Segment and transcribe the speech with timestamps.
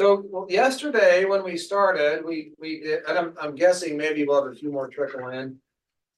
[0.00, 4.56] So yesterday, when we started, we, we and I'm, I'm guessing maybe we'll have a
[4.56, 5.58] few more trickle in.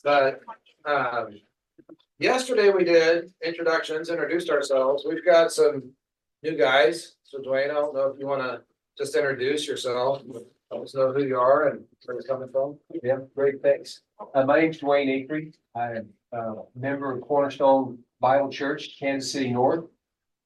[0.04, 0.40] But,
[0.84, 1.40] um,
[2.20, 5.04] yesterday we did introductions, introduced ourselves.
[5.04, 5.90] We've got some
[6.44, 7.16] new guys.
[7.24, 8.60] So Dwayne, I don't know if you wanna
[8.96, 12.78] just introduce yourself, let us know who you are and where you're coming from.
[13.02, 14.02] Yeah, great, thanks.
[14.32, 15.54] Uh, my name's Dwayne Acree.
[15.74, 19.86] I am uh, a member of Cornerstone Bible Church, Kansas City North.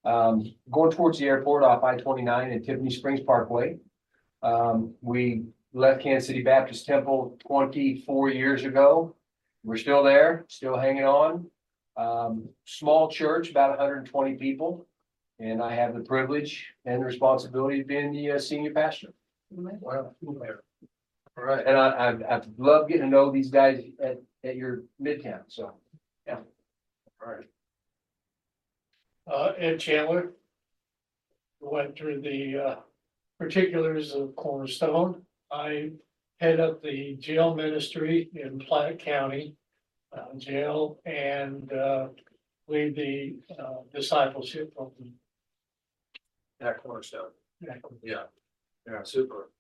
[0.07, 3.77] Um, going towards the airport off I twenty-nine and Tiffany Springs Parkway.
[4.43, 9.17] Um, we left Kansas City Baptist Temple twenty-four years ago.
[9.65, 11.51] We're still there, still hanging on.
[11.97, 14.87] Um, small church, about hundred and twenty people.
[15.39, 19.13] And I have the privilege and the responsibility of being the uh, senior pastor.
[19.51, 20.15] Wow.
[21.37, 24.85] All right, And I, I've, I've loved getting to know these guys at, at your
[24.99, 25.75] midtown, so.
[26.27, 26.39] Yeah.
[27.21, 27.47] All right.
[29.31, 30.33] Uh, Ed Chandler.
[31.61, 32.77] Went through the, uh,
[33.39, 35.23] particulars of Cornerstone.
[35.51, 35.93] I
[36.39, 39.57] head up the jail ministry in Platte County.
[40.17, 42.09] Uh, jail and, uh,
[42.69, 45.13] lead the, uh, discipleship of the.
[46.61, 47.31] At Cornerstone.
[48.03, 48.25] Yeah,
[48.87, 49.51] yeah, super.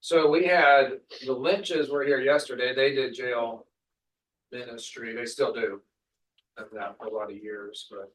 [0.00, 3.66] So we had, the Lynches were here yesterday, they did jail
[4.52, 5.82] ministry, they still do.
[6.56, 8.12] Have that for a lot of years, but.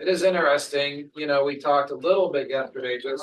[0.00, 3.22] It is interesting, you know, we talked a little bit yesterday, just.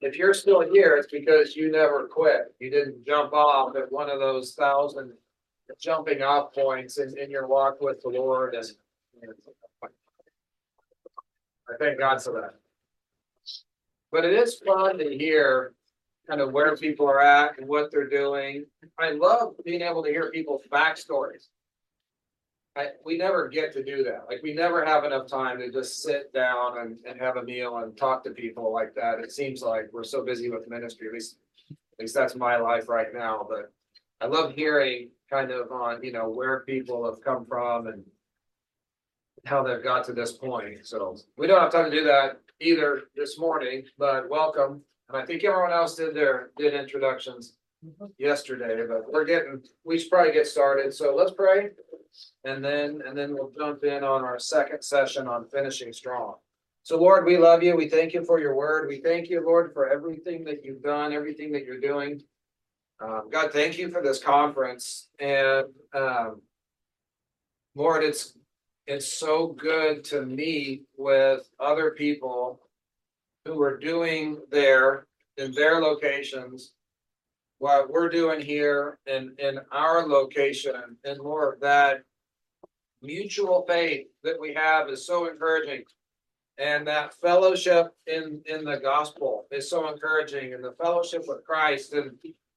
[0.00, 4.10] If you're still here, it's because you never quit, you didn't jump off at one
[4.10, 5.12] of those thousand.
[5.80, 8.66] Jumping off points in, in your walk with the Lord and.
[11.68, 12.54] I thank God for that.
[14.12, 15.74] But it is fun to hear
[16.28, 18.64] kind of where people are at and what they're doing.
[18.98, 21.48] I love being able to hear people's backstories.
[22.76, 24.26] I, we never get to do that.
[24.28, 27.78] Like, we never have enough time to just sit down and, and have a meal
[27.78, 29.18] and talk to people like that.
[29.18, 31.38] It seems like we're so busy with ministry, at least,
[31.70, 33.72] at least that's my life right now, but
[34.20, 38.04] I love hearing kind of on, you know, where people have come from and
[39.46, 40.86] how they've got to this point.
[40.86, 44.82] So we don't have time to do that either this morning, but welcome.
[45.08, 48.06] And I think everyone else did their, did introductions mm-hmm.
[48.18, 50.92] yesterday, but we're getting, we should probably get started.
[50.92, 51.70] So let's pray.
[52.44, 56.34] And then, and then we'll jump in on our second session on finishing strong.
[56.82, 57.74] So Lord, we love you.
[57.74, 58.88] We thank you for your word.
[58.88, 62.22] We thank you, Lord, for everything that you've done, everything that you're doing.
[63.00, 66.40] Um, God, thank you for this conference and, um,
[67.74, 68.32] Lord, it's,
[68.86, 72.58] it's so good to meet with other people
[73.44, 75.06] who are doing there
[75.36, 76.72] in their locations.
[77.58, 82.02] What we're doing here in, in our location and Lord, that
[83.02, 85.84] mutual faith that we have is so encouraging.
[86.58, 91.92] And that fellowship in, in the gospel is so encouraging and the fellowship with Christ
[91.92, 92.12] and,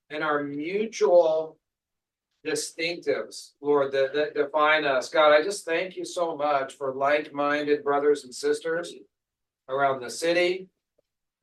[0.10, 1.58] and our mutual
[2.46, 5.10] distinctives, Lord, that, that define us.
[5.10, 8.94] God, I just thank you so much for like-minded brothers and sisters
[9.68, 10.70] around the city,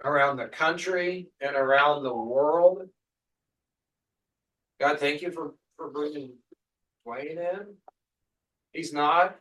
[0.03, 2.89] around the country, and around the world.
[4.81, 6.33] God, thank you for, for bringing
[7.07, 7.75] Dwayne in.
[8.77, 9.37] He's not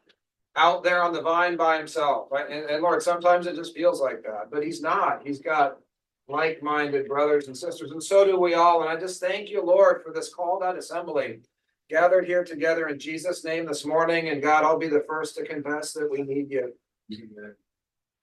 [0.56, 2.50] out there on the vine by himself, right?
[2.50, 5.22] And, and Lord, sometimes it just feels like that, but he's not.
[5.26, 5.78] He's got
[6.28, 8.82] like-minded brothers and sisters, and so do we all.
[8.82, 11.42] And I just thank you, Lord, for this called out assembly
[11.90, 14.30] gathered here together in Jesus' name this morning.
[14.30, 16.74] And God, I'll be the first to confess that we need you.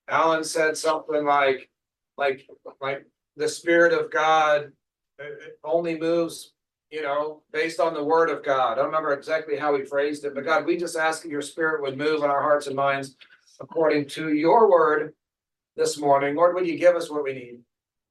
[0.09, 1.71] Alan said something like,
[2.17, 2.49] like,
[2.81, 3.07] like
[3.37, 4.73] the Spirit of God
[5.21, 5.25] uh,
[5.65, 6.53] only moves,
[6.93, 8.73] you know, based on the Word of God.
[8.73, 11.41] I don't remember exactly how he phrased it, but God, we just ask that your
[11.41, 13.17] Spirit would move in our hearts and minds
[13.61, 15.15] according to your word
[15.75, 16.37] this morning.
[16.37, 17.61] Lord, would you give us what we need?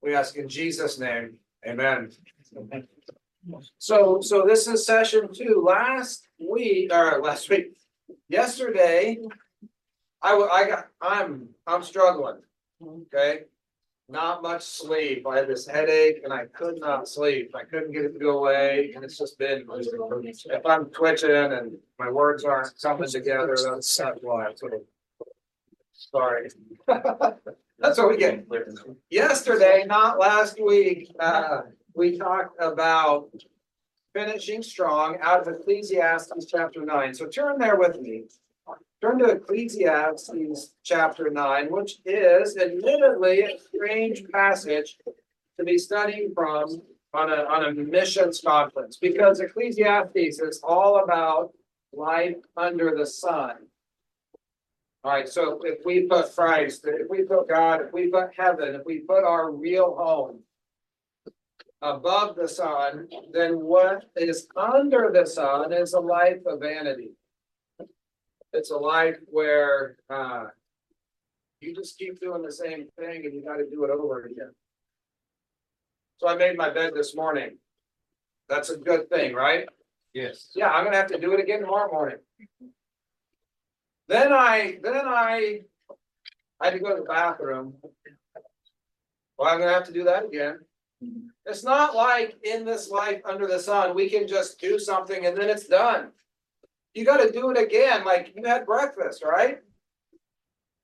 [0.01, 1.35] We ask in Jesus' name,
[1.65, 2.09] amen.
[3.77, 5.63] So, so this is session two.
[5.63, 7.77] Last week, or last week,
[8.29, 9.19] yesterday,
[10.23, 12.39] I, I got, I'm, I'm struggling,
[12.83, 13.41] okay?
[14.11, 15.25] Not much sleep.
[15.25, 17.55] I had this headache and I could not sleep.
[17.55, 21.77] I couldn't get it to go away and it's just been, if I'm twitching and
[21.97, 24.45] my words aren't coming together, that's that's why.
[24.45, 24.87] That's what it-
[25.93, 26.49] Sorry.
[27.79, 28.45] That's what we get.
[29.09, 31.61] Yesterday, not last week, uh,
[31.95, 33.29] we talked about
[34.13, 37.13] finishing strong out of Ecclesiastes chapter nine.
[37.13, 38.23] So turn there with me.
[39.01, 44.99] Turn to Ecclesiastes chapter nine, which is admittedly a strange passage
[45.57, 46.83] to be studying from
[47.13, 51.51] on a, on a missions conference, because Ecclesiastes is all about
[51.91, 53.55] life under the sun.
[55.03, 58.75] All right, so if we put Christ, if we put God, if we put heaven,
[58.75, 60.41] if we put our real home
[61.81, 67.09] above the sun, then what is under the sun is a life of vanity.
[68.53, 70.47] It's a life where, uh,
[71.61, 74.51] you just keep doing the same thing and you gotta do it over again.
[76.17, 77.57] So I made my bed this morning.
[78.49, 79.67] That's a good thing, right?
[80.13, 80.51] Yes.
[80.55, 82.17] Yeah, I'm gonna have to do it again tomorrow morning.
[84.07, 85.61] Then I, then I,
[86.59, 87.75] I had to go to the bathroom.
[89.37, 90.59] Well, I'm gonna have to do that again.
[91.45, 95.35] It's not like in this life under the sun, we can just do something and
[95.37, 96.11] then it's done.
[96.93, 99.59] You gotta do it again, like you had breakfast, right?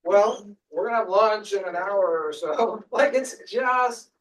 [0.03, 4.11] Well, we're gonna have lunch in an hour or so, like it's just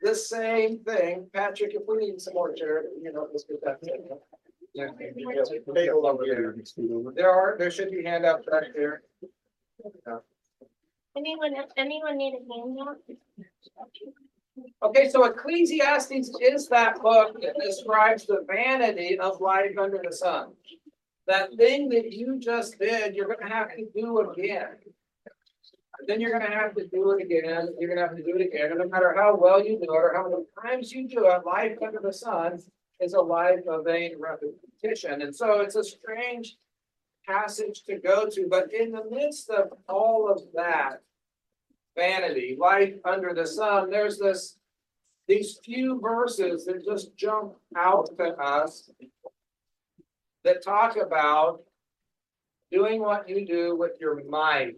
[0.00, 1.28] the same thing.
[1.32, 3.78] Patrick, if we need some more chair, you know, let's get that.
[4.74, 4.88] Yeah,
[5.74, 6.54] table over there.
[7.14, 9.02] There are, there should be handouts back there.
[11.16, 12.96] Anyone, anyone need a handout?
[14.82, 20.52] Okay, so Ecclesiastes is that book that describes the vanity of life under the sun.
[21.26, 24.76] That thing that you just did, you're gonna have to do again.
[26.06, 28.72] Then you're gonna have to do it again, you're gonna have to do it again,
[28.72, 31.46] and no matter how well you do it or how many times you do it,
[31.46, 32.60] life under the sun
[33.00, 36.56] is a life of vain repetition, and so it's a strange
[37.26, 41.00] passage to go to, but in the midst of all of that
[41.96, 44.58] vanity, life under the sun, there's this
[45.26, 48.90] these few verses that just jump out to us
[50.44, 51.62] that talk about
[52.70, 54.74] doing what you do with your mind.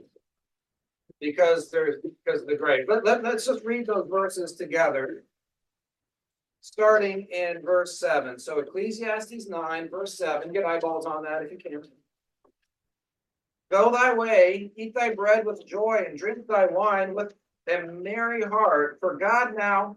[1.21, 2.85] Because there's, because of the grave.
[2.89, 5.25] Let, let, let's just read those verses together.
[6.61, 8.39] Starting in verse seven.
[8.39, 11.83] So Ecclesiastes nine, verse seven, get eyeballs on that if you can.
[13.71, 17.35] Go thy way, eat thy bread with joy and drink thy wine with
[17.69, 19.97] a merry heart, for God now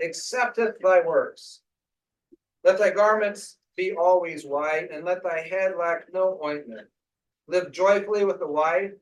[0.00, 1.60] accepteth thy works.
[2.62, 6.88] Let thy garments be always white, and let thy head lack no ointment.
[7.48, 8.92] Live joyfully with the wife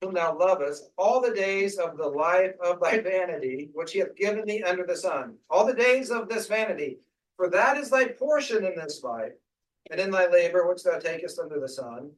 [0.00, 4.16] whom thou lovest all the days of the life of thy vanity, which he hath
[4.16, 5.36] given thee under the sun.
[5.50, 6.98] All the days of this vanity,
[7.36, 9.32] for that is thy portion in this life,
[9.90, 12.10] and in thy labor which thou takest under the sun.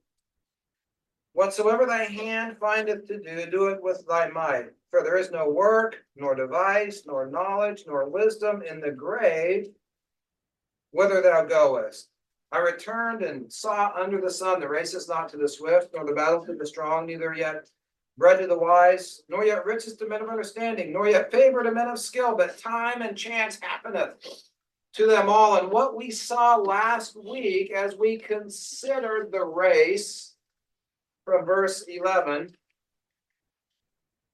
[1.33, 4.67] Whatsoever thy hand findeth to do, do it with thy might.
[4.91, 9.69] For there is no work, nor device, nor knowledge, nor wisdom in the grave,
[10.93, 12.09] whither thou goest.
[12.53, 16.05] I returned and saw under the sun the race is not to the swift, nor
[16.05, 17.69] the battle to the strong, neither yet
[18.19, 21.73] bread to the wise, nor yet riches to men of understanding, nor yet favor to
[21.73, 24.11] men of skill, but time and chance happeneth
[24.93, 25.57] to them all.
[25.57, 30.35] And what we saw last week as we considered the race
[31.25, 32.55] from verse eleven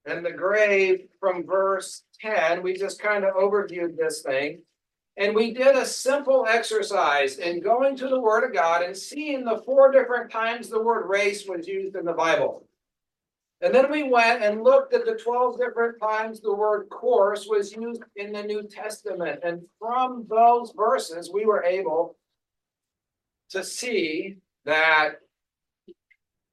[0.06, 4.62] and the grave from verse ten, we just kind of overviewed this thing.
[5.18, 9.44] And we did a simple exercise in going to the Word of God and seeing
[9.44, 12.64] the four different times the word race was used in the Bible.
[13.60, 17.72] And then we went and looked at the 12 different times the word course was
[17.72, 19.40] used in the New Testament.
[19.42, 22.16] And from those verses, we were able
[23.50, 25.16] to see that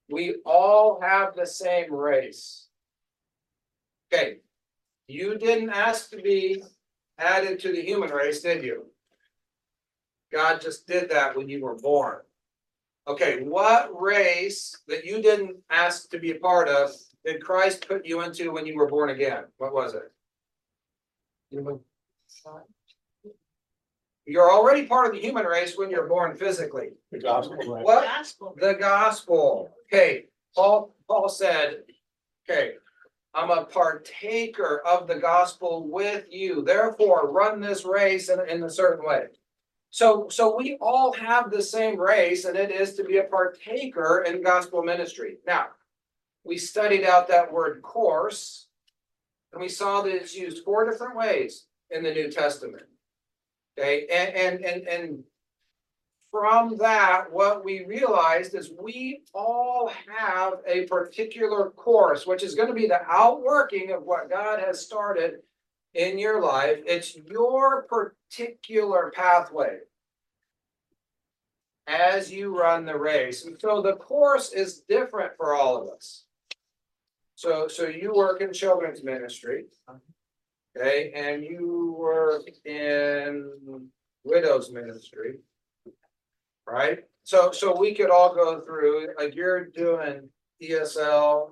[0.09, 2.65] we all have the same race.
[4.11, 4.37] Okay,
[5.07, 6.63] you didn't ask to be
[7.17, 8.85] added to the human race, did you?
[10.31, 12.17] God just did that when you were born.
[13.07, 16.91] Okay, what race that you didn't ask to be a part of
[17.23, 19.45] did Christ put you into when you were born again?
[19.57, 20.11] What was it?
[24.25, 26.89] You're already part of the human race when you're born physically.
[27.11, 27.57] The gospel.
[27.83, 28.05] What?
[28.05, 28.55] Gospel.
[28.59, 29.71] The gospel.
[29.85, 31.83] Okay, Paul, Paul said,
[32.49, 32.73] okay,
[33.35, 36.61] I'm a partaker of the gospel with you.
[36.61, 39.25] Therefore, run this race in, in a certain way.
[39.89, 44.23] So, so we all have the same race, and it is to be a partaker
[44.25, 45.37] in gospel ministry.
[45.45, 45.67] Now,
[46.45, 48.67] we studied out that word course,
[49.51, 52.83] and we saw that it's used four different ways in the New Testament.
[53.77, 55.23] Okay, and and and and
[56.35, 59.89] from that, what we realized is we all
[60.19, 64.85] have a particular course, which is going to be the outworking of what God has
[64.85, 65.35] started
[65.93, 66.79] in your life.
[66.85, 69.77] It's your particular pathway.
[71.87, 73.45] as you run the race.
[73.45, 76.25] And so the course is different for all of us.
[77.35, 79.67] So, so you work in children's ministry.
[80.77, 83.89] Okay, and you work in
[84.25, 85.35] widows ministry.
[86.67, 86.99] Right?
[87.23, 90.29] So, so we could all go through, like you're doing
[90.61, 91.51] ESL.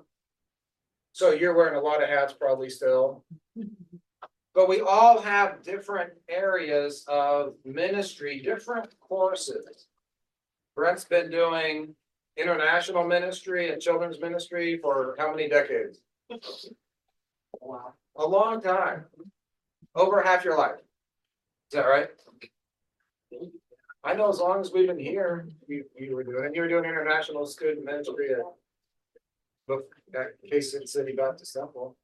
[1.12, 3.24] So you're wearing a lot of hats probably still.
[4.54, 9.88] But we all have different areas of ministry, different courses.
[10.76, 11.94] Brent's been doing
[12.36, 15.98] international ministry and children's ministry for how many decades?
[17.60, 17.94] Wow.
[18.16, 19.06] A long time.
[19.94, 20.80] Over half your life.
[21.70, 22.08] Is that right?
[24.04, 26.84] I know as long as we've been here, you, you were doing, you were doing
[26.84, 28.40] international student ministry at.
[29.66, 31.96] Book, at Kansas City Baptist Temple.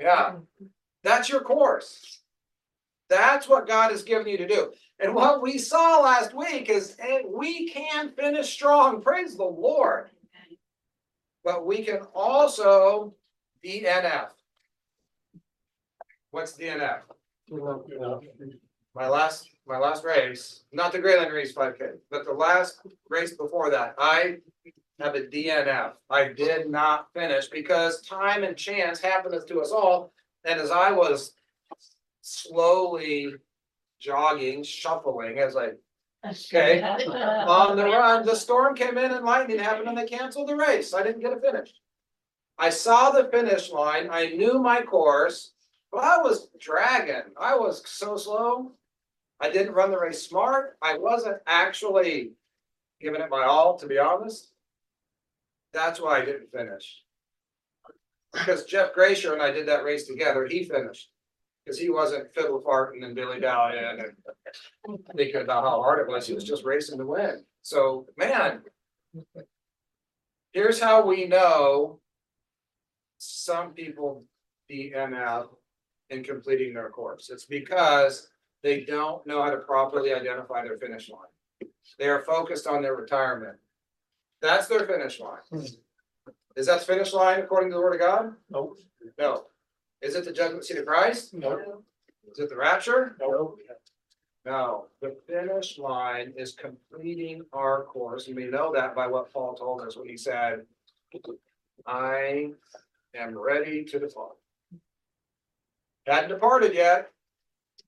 [0.00, 0.36] Yeah,
[1.04, 2.20] that's your course.
[3.08, 4.72] That's what God has given you to do.
[4.98, 10.08] And what we saw last week is, and we can finish strong, praise the Lord.
[11.44, 13.14] But we can also
[13.64, 14.28] DNF.
[16.30, 17.00] What's DNF?
[18.94, 23.34] My last, my last race, not the Grayland Race five K, but the last race
[23.34, 24.36] before that, I
[25.00, 25.92] have a DNF.
[26.10, 30.12] I did not finish because time and chance happens to us all.
[30.44, 31.32] And as I was
[32.20, 33.34] slowly
[34.00, 35.70] jogging, shuffling as I
[36.24, 36.80] Okay.
[37.06, 40.94] on the run, the storm came in and lightning happened and they canceled the race.
[40.94, 41.72] I didn't get a finish.
[42.58, 44.08] I saw the finish line.
[44.10, 45.52] I knew my course,
[45.90, 47.32] but I was dragging.
[47.40, 48.72] I was so slow.
[49.40, 50.76] I didn't run the race smart.
[50.80, 52.32] I wasn't actually
[53.00, 54.52] giving it my all, to be honest.
[55.72, 57.02] That's why I didn't finish.
[58.32, 60.46] Because Jeff Gracier and I did that race together.
[60.46, 61.10] He finished.
[61.64, 66.26] Because he wasn't fiddle farting and dilly dallying and thinking about how hard it was.
[66.26, 67.44] He was just racing to win.
[67.62, 68.62] So, man.
[70.52, 72.00] Here's how we know.
[73.18, 74.24] Some people
[74.70, 75.48] DNF
[76.10, 77.30] in completing their course.
[77.30, 78.28] It's because
[78.62, 81.70] they don't know how to properly identify their finish line.
[81.98, 83.56] They are focused on their retirement.
[84.40, 85.38] That's their finish line.
[85.50, 85.64] Hmm.
[86.56, 88.34] Is that the finish line according to the word of God?
[88.50, 88.78] Nope.
[89.18, 89.44] No.
[90.00, 91.34] Is it the judgment seat of Christ?
[91.34, 91.82] No.
[92.30, 93.16] Is it the rapture?
[93.20, 93.56] No.
[94.44, 99.54] No, the finish line is completing our course, and we know that by what Paul
[99.54, 100.66] told us when he said.
[101.86, 102.50] I
[103.14, 104.36] am ready to depart.
[106.06, 107.10] Hadn't departed yet.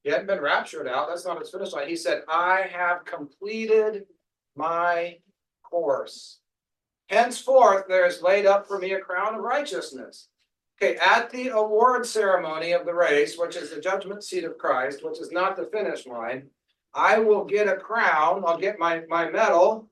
[0.04, 4.04] He hadn't been raptured out, that's not his finish line, he said, I have completed
[4.54, 5.16] my
[5.62, 6.40] course.
[7.08, 10.28] Henceforth, there is laid up for me a crown of righteousness.
[10.80, 15.04] Okay, at the award ceremony of the race, which is the judgment seat of Christ,
[15.04, 16.48] which is not the finish line.
[16.92, 19.88] I will get a crown, I'll get my, my medal.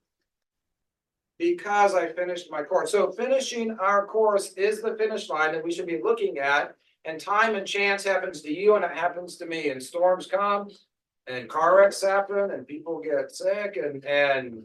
[1.38, 2.92] Because I finished my course.
[2.92, 6.76] So finishing our course is the finish line that we should be looking at.
[7.04, 10.68] And time and chance happens to you and it happens to me, and storms come.
[11.26, 14.62] And car wrecks happen and people get sick and, and.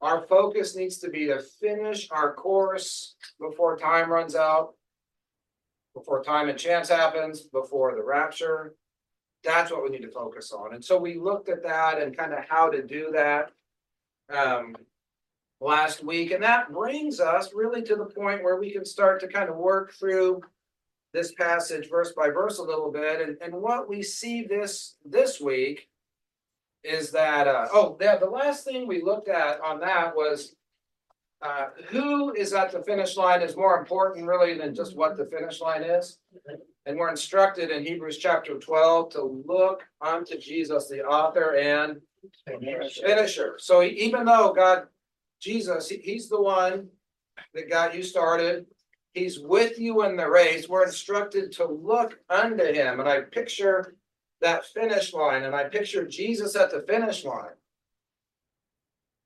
[0.00, 4.74] Our focus needs to be to finish our course before time runs out.
[5.92, 8.76] Before time and chance happens, before the rapture.
[9.42, 10.72] That's what we need to focus on.
[10.72, 13.50] And so we looked at that and kind of how to do that.
[14.32, 14.76] Um.
[15.60, 19.26] Last week, and that brings us really to the point where we can start to
[19.26, 20.40] kind of work through.
[21.12, 25.40] This passage verse by verse a little bit, and, and what we see this, this
[25.40, 25.88] week.
[26.84, 30.54] Is that, uh, oh, yeah, the last thing we looked at on that was.
[31.40, 35.24] Uh, who is at the finish line is more important really than just what the
[35.26, 36.18] finish line is.
[36.84, 42.00] And we're instructed in Hebrews chapter twelve to look unto Jesus, the author and
[43.06, 43.54] finisher.
[43.58, 44.88] So even though God,
[45.40, 46.88] Jesus, he- he's the one
[47.54, 48.66] that got you started.
[49.14, 50.68] He's with you in the race.
[50.68, 53.00] We're instructed to look unto him.
[53.00, 53.96] And I picture
[54.40, 57.56] that finish line and I picture Jesus at the finish line.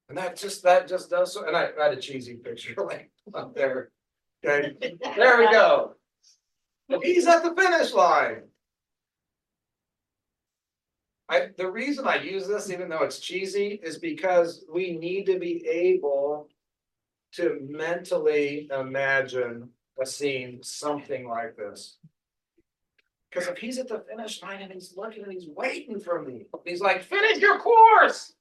[0.09, 3.11] And that just, that just does so, and I I had a cheesy picture like
[3.35, 3.91] up there.
[4.45, 4.75] Okay,
[5.17, 5.95] there we go.
[7.03, 8.43] He's at the finish line.
[11.29, 15.39] I, the reason I use this, even though it's cheesy, is because we need to
[15.39, 16.49] be able.
[17.35, 19.71] To mentally imagine
[20.01, 21.97] a scene, something like this.
[23.33, 26.45] Cause if he's at the finish line and he's looking and he's waiting for me,
[26.67, 28.35] he's like, finish your course.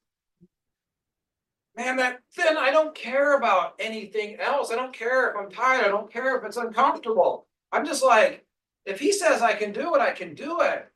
[1.74, 4.70] Man, that then I don't care about anything else.
[4.70, 5.86] I don't care if I'm tired.
[5.86, 7.46] I don't care if it's uncomfortable.
[7.72, 8.44] I'm just like,
[8.84, 10.86] if he says I can do it, I can do it.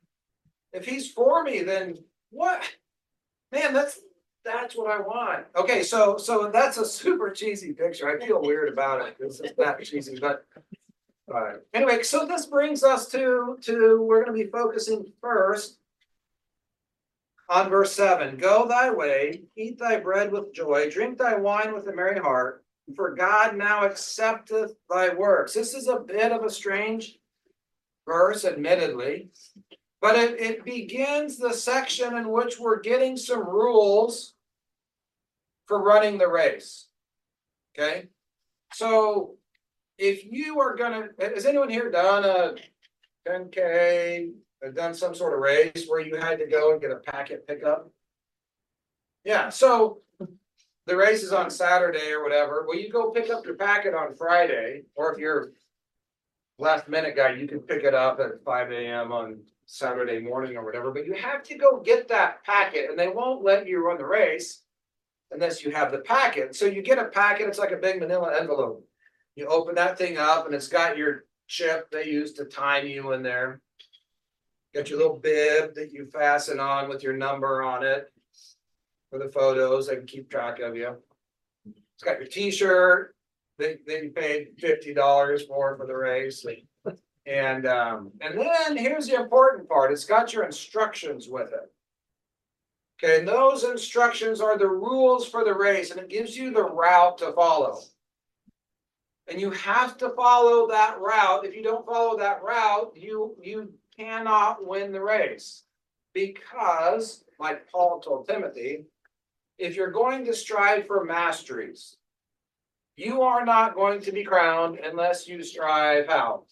[0.73, 1.97] If he's for me, then
[2.29, 2.61] what?
[3.51, 3.99] Man, that's
[4.47, 5.45] That's what I want.
[5.57, 8.09] Okay, so, so that's a super cheesy picture.
[8.09, 9.17] I feel weird about it.
[9.19, 10.45] This is that cheesy, but.
[11.29, 15.79] Alright, anyway, so this brings us to, to, we're gonna be focusing first.
[17.49, 21.87] On verse seven, go thy way, eat thy bread with joy, drink thy wine with
[21.87, 22.63] a merry heart.
[22.95, 25.53] For God now accepteth thy works.
[25.53, 27.19] This is a bit of a strange
[28.05, 29.29] verse admittedly.
[29.99, 34.35] But it, it begins the section in which we're getting some rules
[35.67, 36.87] for running the race.
[37.77, 38.07] Okay,
[38.73, 39.35] so
[39.97, 42.55] if you are gonna, has anyone here done a
[43.27, 44.29] ten K,
[44.75, 47.91] done some sort of race where you had to go and get a packet pickup?
[49.23, 49.99] Yeah, so
[50.87, 54.15] the race is on Saturday or whatever, well, you go pick up your packet on
[54.15, 55.51] Friday, or if you're
[56.59, 60.65] last minute guy, you can pick it up at five AM on Saturday morning or
[60.65, 63.97] whatever, but you have to go get that packet and they won't let you run
[63.97, 64.61] the race.
[65.31, 68.33] Unless you have the packet, so you get a packet, it's like a big manila
[68.39, 68.87] envelope.
[69.35, 73.11] You open that thing up and it's got your chip they use to time you
[73.11, 73.61] in there.
[74.73, 78.11] Got your little bib that you fasten on with your number on it.
[79.09, 80.95] For the photos, they can keep track of you.
[81.65, 83.15] It's got your T-shirt
[83.57, 86.45] that, that you paid fifty dollars for for the race.
[87.25, 91.71] And, um, and then here's the important part, it's got your instructions with it.
[93.03, 96.63] Okay, and those instructions are the rules for the race and it gives you the
[96.63, 97.79] route to follow.
[99.27, 101.45] And you have to follow that route.
[101.45, 105.63] If you don't follow that route, you, you cannot win the race.
[106.13, 108.85] Because, like Paul told Timothy,
[109.59, 111.97] if you're going to strive for masteries,
[112.95, 116.45] you are not going to be crowned unless you strive how?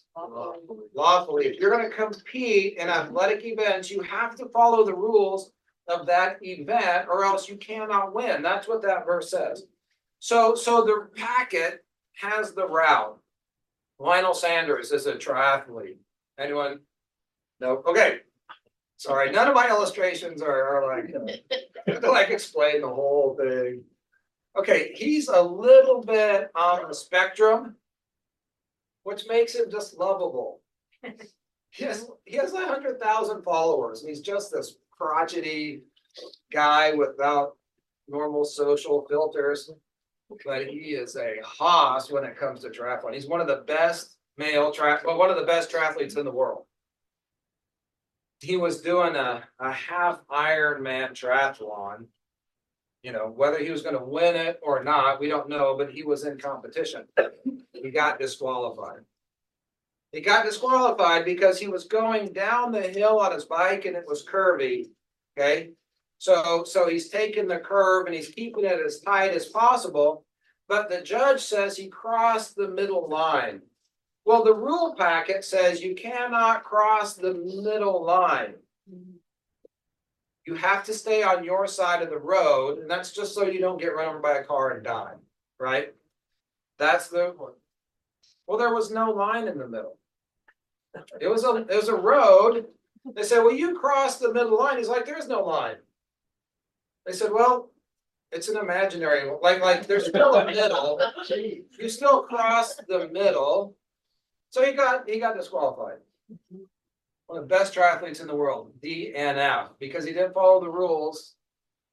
[0.94, 1.46] Lawfully.
[1.46, 5.50] If you're gonna compete in athletic events, you have to follow the rules
[5.88, 8.42] of that event or else you cannot win.
[8.42, 9.64] That's what that verse says.
[10.18, 13.18] So, so the packet has the route.
[13.98, 15.96] Lionel Sanders is a triathlete.
[16.38, 16.80] Anyone?
[17.60, 18.20] No, okay.
[18.98, 23.82] Sorry, none of my illustrations are, are like, uh, like explain the whole thing.
[24.58, 27.76] Okay, he's a little bit on the spectrum.
[29.02, 30.60] Which makes him just lovable.
[31.70, 35.82] He has, he has a hundred thousand followers, and he's just this crotchety
[36.52, 37.56] guy without
[38.08, 39.70] normal social filters.
[40.44, 43.14] But he is a hoss when it comes to triathlon.
[43.14, 46.32] He's one of the best male track, well, one of the best triathletes in the
[46.32, 46.64] world.
[48.40, 52.06] He was doing a, a half Ironman triathlon.
[53.02, 56.02] You know, whether he was gonna win it or not, we don't know, but he
[56.02, 57.04] was in competition.
[57.72, 59.02] He got disqualified.
[60.12, 64.04] He got disqualified because he was going down the hill on his bike and it
[64.06, 64.86] was curvy,
[65.38, 65.70] okay?
[66.18, 70.24] So, so he's taking the curve and he's keeping it as tight as possible.
[70.68, 73.62] But the judge says he crossed the middle line.
[74.24, 78.54] Well, the rule packet says you cannot cross the middle line.
[80.46, 83.60] You have to stay on your side of the road, and that's just so you
[83.60, 85.14] don't get run over by a car and die,
[85.60, 85.92] right?
[86.78, 87.34] That's the.
[88.46, 89.98] Well, there was no line in the middle.
[91.20, 92.66] It was a, it was a road.
[93.14, 94.78] They said, well, you crossed the middle line.
[94.78, 95.76] He's like, there's no line.
[97.04, 97.70] They said, well,
[98.32, 101.00] it's an imaginary, like, like, there's still a middle.
[101.28, 103.76] You still crossed the middle.
[104.50, 105.98] So he got, he got disqualified.
[107.26, 111.34] One of the best triathletes in the world, DNF, because he didn't follow the rules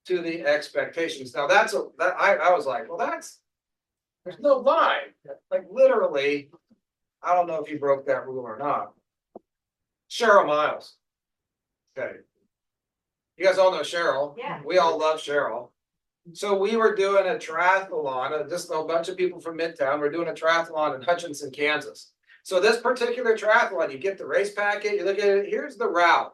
[0.05, 1.33] to the expectations.
[1.33, 3.39] Now, that's a, that, I, I was like, well, that's,
[4.25, 5.13] there's no line,
[5.51, 6.49] like literally.
[7.21, 8.91] I don't know if he broke that rule or not.
[10.09, 10.95] Cheryl Miles.
[11.97, 12.17] Okay.
[13.37, 14.35] You guys all know Cheryl.
[14.37, 14.61] Yeah.
[14.65, 15.69] We all love Cheryl.
[16.31, 20.09] So we were doing a triathlon, uh, just a bunch of people from Midtown, we're
[20.09, 22.13] doing a triathlon in Hutchinson, Kansas.
[22.43, 25.87] So this particular triathlon, you get the race packet, you look at it, here's the
[25.87, 26.33] route.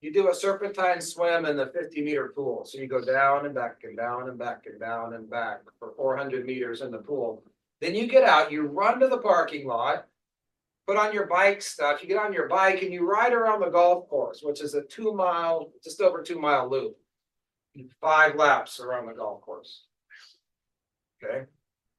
[0.00, 3.54] You do a serpentine swim in the fifty meter pool, so you go down and
[3.54, 6.98] back and down and back and down and back for four hundred meters in the
[6.98, 7.42] pool.
[7.80, 10.06] Then you get out, you run to the parking lot.
[10.86, 13.68] Put on your bike stuff, you get on your bike and you ride around the
[13.68, 16.96] golf course, which is a two mile, just over two mile loop.
[18.00, 19.84] Five laps around the golf course.
[21.22, 21.44] Okay,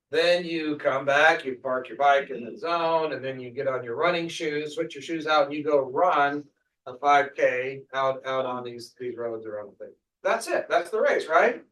[0.10, 3.68] then you come back, you park your bike in the zone, and then you get
[3.68, 6.46] on your running shoes, switch your shoes out, and you go run.
[6.90, 9.94] A five K out, out on these, these roads around the thing.
[10.24, 11.64] That's it, that's the race, right?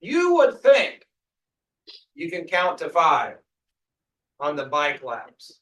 [0.00, 1.06] You would think.
[2.14, 3.36] You can count to five.
[4.38, 5.60] On the bike laps.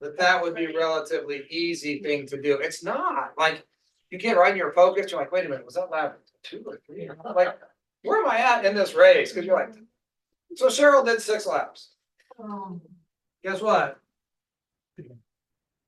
[0.00, 2.58] That that would be a relatively easy thing to do.
[2.58, 3.64] It's not, like,
[4.10, 6.62] You get right in your focus, you're like, wait a minute, was that lap two
[6.66, 7.10] or three?
[7.34, 7.58] Like,
[8.02, 9.32] where am I at in this race?
[9.32, 9.74] Cause you're like,
[10.54, 11.94] so Cheryl did six laps.
[12.38, 12.80] Um.
[13.42, 13.98] Guess what?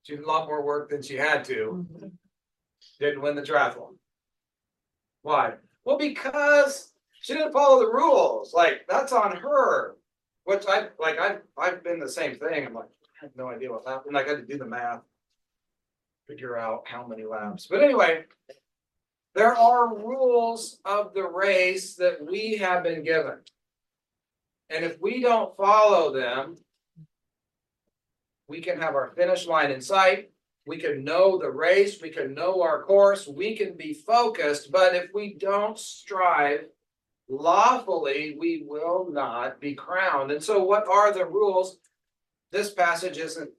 [0.07, 1.85] She did a lot more work than she had to.
[1.91, 2.07] Mm-hmm.
[2.97, 3.97] Didn't win the triathlon.
[5.21, 5.55] Why?
[5.83, 8.53] Well, because she didn't follow the rules.
[8.53, 9.97] Like, that's on her.
[10.45, 12.65] Which I, like, I, I've been the same thing.
[12.65, 14.17] I'm like, I have no idea what happened.
[14.17, 15.01] I got to do the math.
[16.25, 17.67] Figure out how many laps.
[17.69, 18.23] But anyway.
[19.35, 23.39] There are rules of the race that we have been given.
[24.69, 26.55] And if we don't follow them.
[28.47, 30.29] We can have our finish line in sight.
[30.67, 34.93] We can know the race, we can know our course, we can be focused, but
[34.93, 36.65] if we don't strive.
[37.29, 40.31] Lawfully, we will not be crowned.
[40.31, 41.77] And so what are the rules?
[42.51, 43.49] This passage isn't.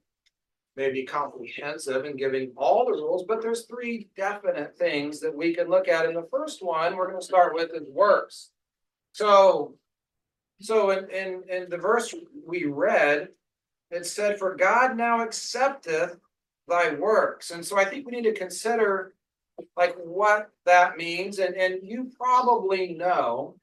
[0.76, 5.68] Maybe comprehensive in giving all the rules, but there's three definite things that we can
[5.68, 6.06] look at.
[6.06, 8.50] And the first one we're gonna start with is works.
[9.12, 9.74] So.
[10.60, 12.14] So in in in the verse
[12.46, 13.28] we read.
[13.90, 16.18] It said, for God now accepteth
[16.66, 17.50] thy works.
[17.50, 19.14] And so I think we need to consider
[19.76, 21.38] like what that means.
[21.38, 23.56] And, and you probably know,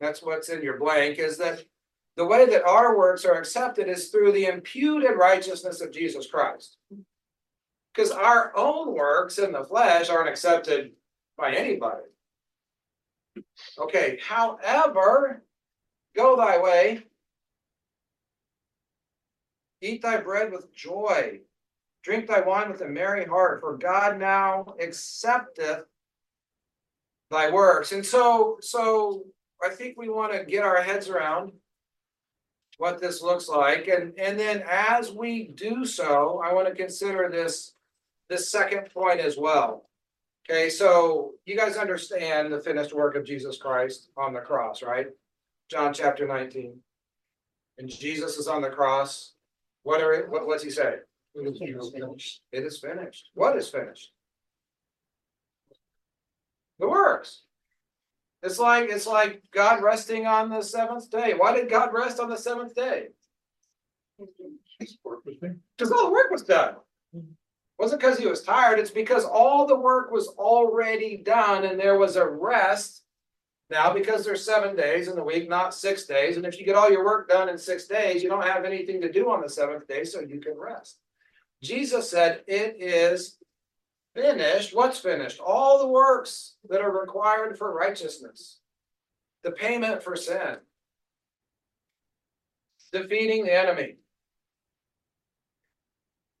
[0.00, 1.64] that's what's in your blank, is that
[2.16, 6.76] the way that our works are accepted is through the imputed righteousness of Jesus Christ.
[7.94, 10.92] Because our own works in the flesh aren't accepted
[11.36, 12.02] by anybody.
[13.78, 15.44] Okay, however,
[16.16, 17.04] go thy way,
[19.80, 21.40] Eat thy bread with joy,
[22.02, 25.84] drink thy wine with a merry heart, for God now accepteth
[27.30, 27.92] thy works.
[27.92, 29.24] And so, so
[29.62, 31.52] I think we want to get our heads around
[32.78, 33.88] what this looks like.
[33.88, 37.74] And, and then as we do so, I want to consider this,
[38.28, 39.84] this second point as well.
[40.50, 45.08] Okay, so you guys understand the finished work of Jesus Christ on the cross, right?
[45.70, 46.80] John chapter nineteen.
[47.76, 49.34] And Jesus is on the cross.
[49.88, 50.96] What are, it- what, what's he say?
[52.52, 53.30] It is finished.
[53.32, 54.12] What is finished?
[56.78, 57.44] The works.
[58.42, 61.32] It's like, it's like God resting on the seventh day.
[61.34, 63.06] Why did God rest on the seventh day?
[65.78, 66.74] Because all the work was done.
[67.78, 71.96] Wasn't because he was tired, it's because all the work was already done and there
[71.96, 73.04] was a rest.
[73.70, 76.74] Now, because there's seven days in the week, not six days, and if you get
[76.74, 79.48] all your work done in six days, you don't have anything to do on the
[79.48, 80.98] seventh day, so you can rest.
[81.62, 83.36] Jesus said, It is
[84.14, 84.74] finished.
[84.74, 85.38] What's finished?
[85.38, 88.58] All the works that are required for righteousness,
[89.42, 90.56] the payment for sin,
[92.90, 93.96] defeating the enemy,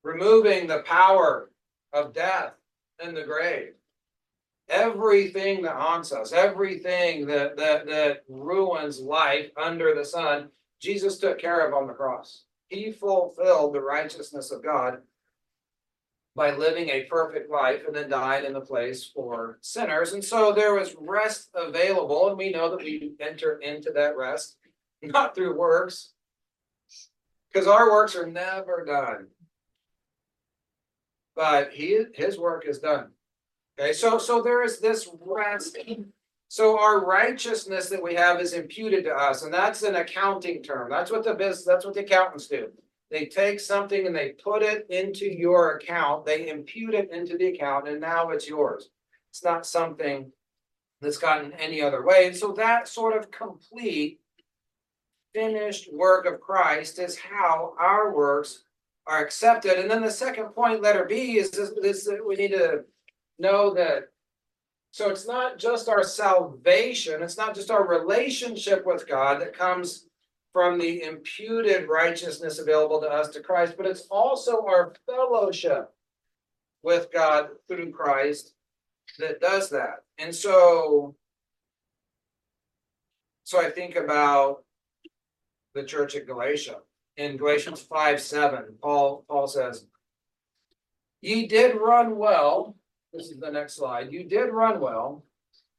[0.02, 1.50] removing the power
[1.92, 2.54] of death
[3.02, 3.74] and the grave.
[4.68, 10.50] Everything that haunts us, everything that that that ruins life under the sun,
[10.80, 12.44] Jesus took care of on the cross.
[12.68, 14.98] He fulfilled the righteousness of God
[16.38, 20.12] by living a perfect life and then died in the place for sinners.
[20.12, 24.56] And so there was rest available, and we know that we enter into that rest,
[25.02, 26.12] not through works,
[27.52, 29.26] because our works are never done.
[31.34, 33.10] But he, his work is done.
[33.78, 35.78] Okay, so, so there is this rest.
[36.48, 40.90] So our righteousness that we have is imputed to us, and that's an accounting term.
[40.90, 42.68] That's what the business, that's what the accountants do.
[43.10, 47.48] They take something and they put it into your account, they impute it into the
[47.48, 48.90] account, and now it's yours.
[49.30, 50.32] It's not something
[51.00, 52.26] that's gotten any other way.
[52.26, 54.20] And so that sort of complete
[55.34, 58.64] finished work of Christ is how our works
[59.06, 59.78] are accepted.
[59.78, 62.84] And then the second point, letter B, is this, this we need to
[63.38, 64.04] know that.
[64.90, 70.06] So it's not just our salvation, it's not just our relationship with God that comes
[70.52, 75.90] from the imputed righteousness available to us to Christ, but it's also our fellowship
[76.82, 78.54] with God through Christ
[79.18, 80.04] that does that.
[80.18, 81.14] And so
[83.44, 84.62] so I think about
[85.74, 86.80] the church at Galatia.
[87.16, 89.86] In Galatians 5 7, Paul Paul says,
[91.20, 92.76] Ye did run well.
[93.12, 94.12] This is the next slide.
[94.12, 95.24] You did run well.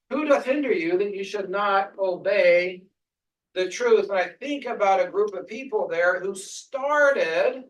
[0.10, 2.84] Who doth hinder you that you should not obey
[3.54, 4.10] the truth?
[4.10, 7.66] And I think about a group of people there who started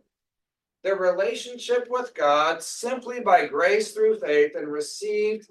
[0.84, 5.48] their relationship with God simply by grace through faith and received,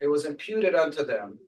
[0.00, 1.38] it was imputed unto them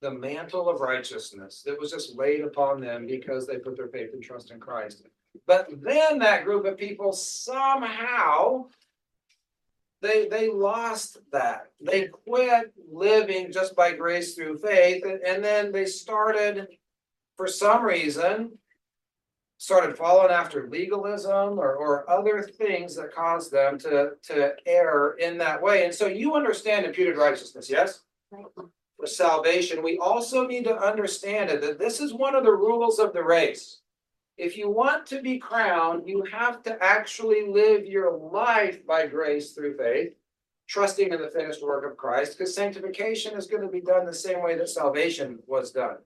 [0.00, 4.10] the mantle of righteousness that was just laid upon them because they put their faith
[4.12, 5.02] and trust in Christ.
[5.46, 8.66] But then that group of people somehow
[10.00, 11.70] they, they lost that.
[11.80, 16.68] They quit living just by grace through faith, and, and then they started,
[17.36, 18.58] for some reason,
[19.58, 25.36] started following after legalism or, or other things that caused them to, to err in
[25.38, 25.84] that way.
[25.84, 28.04] And so you understand imputed righteousness, yes?
[28.30, 33.00] For salvation, we also need to understand it, that this is one of the rules
[33.00, 33.80] of the race
[34.38, 39.52] if you want to be crowned, you have to actually live your life by grace
[39.52, 40.14] through faith,
[40.68, 44.14] trusting in the finished work of Christ, because sanctification is going to be done the
[44.14, 45.96] same way that salvation was done.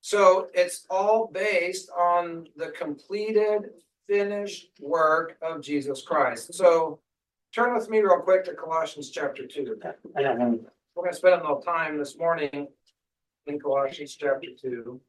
[0.00, 3.70] So it's all based on the completed,
[4.06, 6.54] finished work of Jesus Christ.
[6.54, 7.00] So
[7.52, 9.80] turn with me real quick to Colossians chapter 2.
[10.14, 12.68] We're going to spend a little time this morning
[13.46, 15.00] in Colossians chapter 2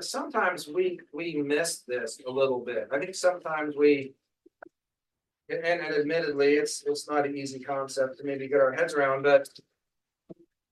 [0.00, 2.88] sometimes we, we miss this a little bit.
[2.92, 4.14] I think sometimes we.
[5.48, 9.22] And, and admittedly, it's, it's not an easy concept to maybe get our heads around,
[9.22, 9.48] but.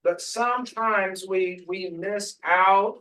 [0.04, 3.00] But sometimes we, we miss out.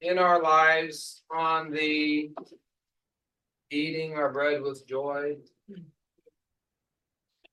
[0.00, 2.32] In our lives on the.
[3.70, 5.36] Eating our bread with joy.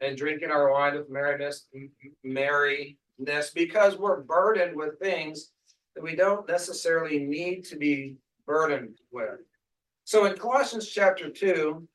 [0.02, 1.68] And drinking our wine with merriness,
[2.24, 5.52] merriness, because we're burdened with things
[6.00, 9.42] that we don't necessarily need to be burdened with.
[10.06, 11.88] So in Colossians chapter two.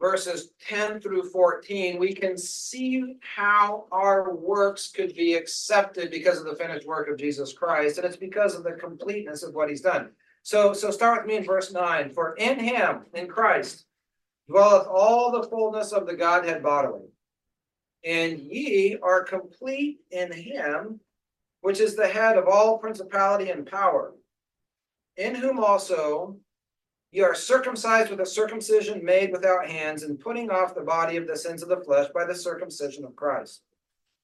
[0.00, 6.44] Verses ten through fourteen, we can see how our works could be accepted because of
[6.44, 9.80] the finished work of Jesus Christ, and it's because of the completeness of what he's
[9.80, 10.10] done.
[10.44, 13.86] So, so start with me in verse nine, for in him, in Christ,
[14.48, 17.08] dwelleth all the fullness of the Godhead bodily.
[18.04, 21.00] And ye are complete in him,
[21.60, 24.14] which is the head of all principality and power.
[25.16, 26.36] In whom also
[27.10, 31.26] ye are circumcised with a circumcision made without hands, and putting off the body of
[31.26, 33.62] the sins of the flesh by the circumcision of Christ.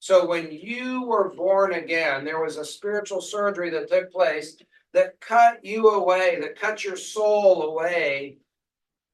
[0.00, 4.56] So when you were born again, there was a spiritual surgery that took place
[4.92, 8.36] that cut you away, that cut your soul away.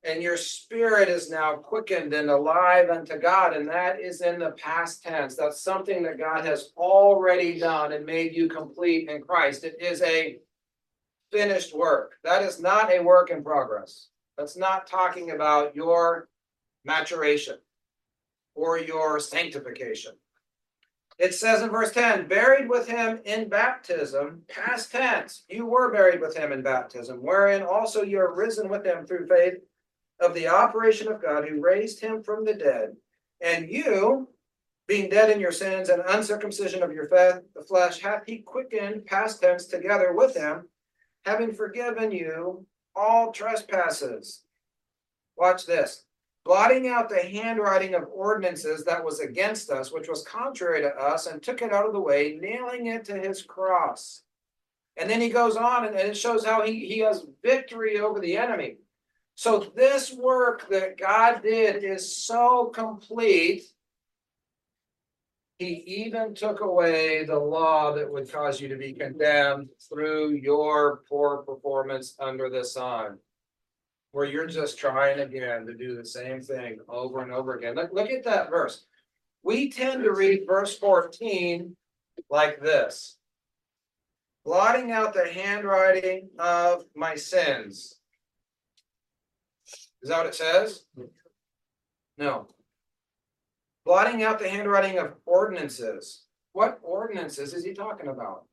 [0.03, 4.53] And your spirit is now quickened and alive unto God, and that is in the
[4.53, 5.37] past tense.
[5.37, 9.63] That's something that God has already done and made you complete in Christ.
[9.63, 10.39] It is a
[11.31, 12.15] finished work.
[12.25, 14.09] That is not a work in progress.
[14.39, 16.29] That's not talking about your
[16.85, 17.59] maturation
[18.55, 20.13] or your sanctification.
[21.19, 25.45] It says in verse 10, buried with him in baptism, past tense.
[25.51, 29.27] You were buried with him in baptism, wherein also you are risen with him through
[29.27, 29.59] faith
[30.21, 32.97] of the operation of God who raised him from the dead.
[33.41, 34.29] And you,
[34.87, 37.09] being dead in your sins and uncircumcision of your
[37.67, 40.69] flesh, hath he quickened past tense together with him,
[41.25, 44.43] having forgiven you all trespasses.
[45.37, 46.05] Watch this.
[46.45, 51.27] Blotting out the handwriting of ordinances that was against us, which was contrary to us,
[51.27, 54.23] and took it out of the way, nailing it to his cross.
[54.97, 58.21] And then he goes on and and it shows how he, he has victory over
[58.21, 58.77] the enemy.
[59.35, 63.65] So this work that God did is so complete.
[65.59, 71.03] He even took away the law that would cause you to be condemned through your
[71.09, 73.19] poor performance under the sun.
[74.13, 77.77] Where you're just trying again to do the same thing over and over again.
[77.77, 78.85] Look, look at that verse.
[79.45, 81.77] We tend to read verse fourteen
[82.29, 83.19] like this.
[84.45, 88.00] Blotting out the handwriting of my sins.
[90.03, 90.85] Is that what it says?
[92.17, 92.47] No.
[93.85, 96.25] Blotting out the handwriting of ordinances.
[96.53, 98.45] What ordinances is he talking about?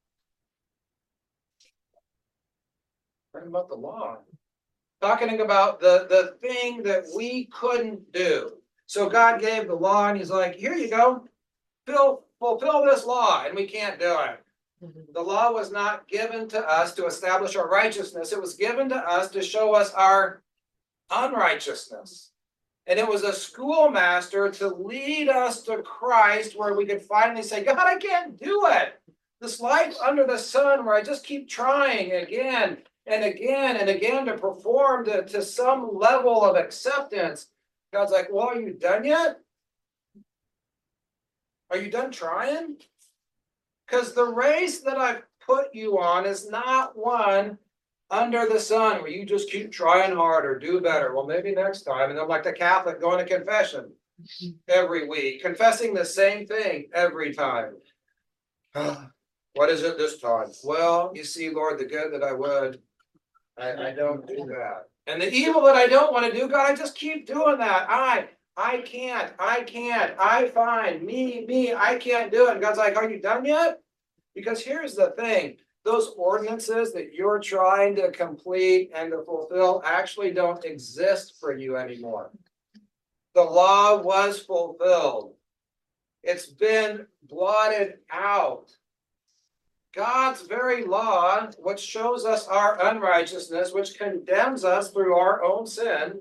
[3.34, 4.18] Talking about the law.
[5.02, 8.54] Talking about the, the thing that we couldn't do.
[8.88, 11.26] So God gave the law and he's like, here you go.
[11.86, 14.44] Fill, fulfill this law, and we can't do it.
[14.84, 15.14] Mm-hmm.
[15.14, 18.32] The law was not given to us to establish our righteousness.
[18.32, 20.42] It was given to us to show us our
[21.10, 22.32] unrighteousness.
[22.88, 27.64] And it was a schoolmaster to lead us to Christ where we could finally say,
[27.64, 29.00] God, I can't do it.
[29.42, 34.26] This life under the sun where I just keep trying again and again and again
[34.26, 37.48] to perform to, to some level of acceptance.
[37.94, 39.40] God's like, Well, are you done yet?
[41.70, 42.78] Are you done trying?
[43.86, 47.58] Because the race that I've put you on is not one
[48.10, 51.14] under the sun where you just keep trying harder, do better.
[51.14, 52.10] Well, maybe next time.
[52.10, 53.92] And then, like the Catholic going to confession
[54.22, 54.52] mm-hmm.
[54.68, 57.76] every week, confessing the same thing every time.
[59.58, 60.50] What is it this time?
[60.64, 62.80] Well, you see, Lord, the good that I would,
[63.58, 64.84] I, I don't do that.
[65.08, 67.88] And the evil that I don't want to do, God, I just keep doing that.
[67.90, 72.52] I, I can't, I can't, I find me, me, I can't do it.
[72.52, 73.80] And God's like, are you done yet?
[74.36, 80.32] Because here's the thing, those ordinances that you're trying to complete and to fulfill actually
[80.32, 82.30] don't exist for you anymore.
[83.34, 85.36] The law was fulfilled.
[86.24, 88.70] It's been blotted out.
[89.96, 96.20] God's very law, which shows us our unrighteousness, which condemns us through our own sin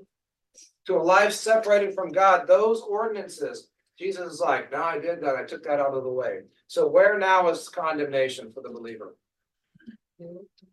[0.85, 3.67] to a life separated from God, those ordinances,
[3.99, 5.35] Jesus is like, no, I did that.
[5.35, 6.41] I took that out of the way.
[6.67, 9.15] So where now is condemnation for the believer?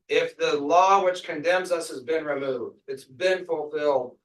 [0.09, 4.17] If the law which condemns us has been removed, it's been fulfilled,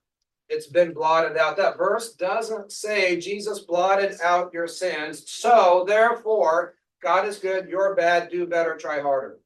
[0.47, 1.57] it's been blotted out.
[1.57, 5.29] That verse doesn't say Jesus blotted out your sins.
[5.29, 9.39] So therefore, God is good, you're bad, do better, try harder.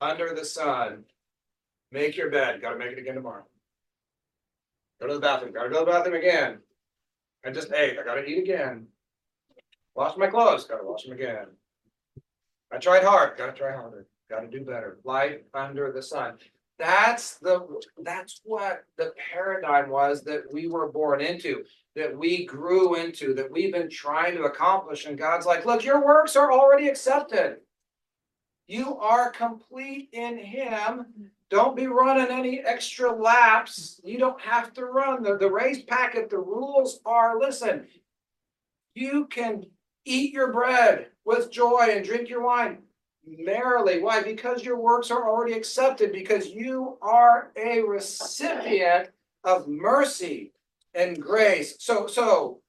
[0.00, 1.04] Under the sun,
[1.92, 3.44] make your bed, gotta make it again tomorrow.
[5.00, 6.58] Go to the bathroom, gotta go to the bathroom again.
[7.44, 8.86] I just ate, I gotta eat again.
[9.94, 11.46] Wash my clothes, gotta wash them again.
[12.74, 14.98] I tried hard, gotta try harder, gotta do better.
[15.04, 16.38] Life under the sun.
[16.76, 17.64] That's the,
[18.02, 21.62] that's what the paradigm was that we were born into,
[21.94, 25.06] that we grew into, that we've been trying to accomplish.
[25.06, 27.58] And God's like, look, your works are already accepted.
[28.66, 31.30] You are complete in Him.
[31.50, 34.00] Don't be running any extra laps.
[34.02, 36.28] You don't have to run the, the race packet.
[36.28, 37.86] The rules are listen,
[38.96, 39.66] you can
[40.04, 42.78] eat your bread with joy and drink your wine
[43.26, 44.00] merrily.
[44.00, 44.22] Why?
[44.22, 49.10] Because your works are already accepted, because you are a recipient
[49.44, 50.52] of mercy
[50.94, 51.76] and grace.
[51.78, 52.60] So, so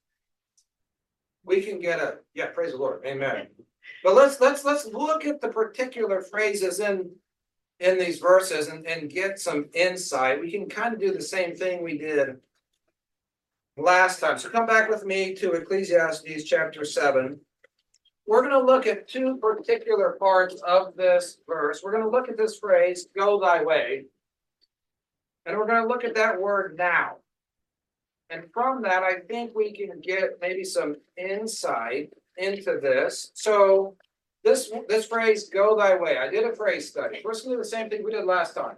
[1.43, 3.47] we can get a, yeah, praise the Lord, amen.
[4.03, 7.11] But let's, let's, let's look at the particular phrases in,
[7.79, 10.41] in these verses and, and get some insight.
[10.41, 12.37] We can kind of do the same thing we did
[13.77, 14.37] last time.
[14.37, 17.39] So come back with me to Ecclesiastes chapter seven.
[18.27, 21.81] We're gonna look at two particular parts of this verse.
[21.83, 24.05] We're gonna look at this phrase, go thy way.
[25.45, 27.17] And we're gonna look at that word now.
[28.31, 33.31] And from that, I think we can get maybe some insight into this.
[33.35, 33.95] So
[34.43, 37.21] this, this phrase, go thy way, I did a phrase study.
[37.23, 38.77] We're gonna do the same thing we did last time.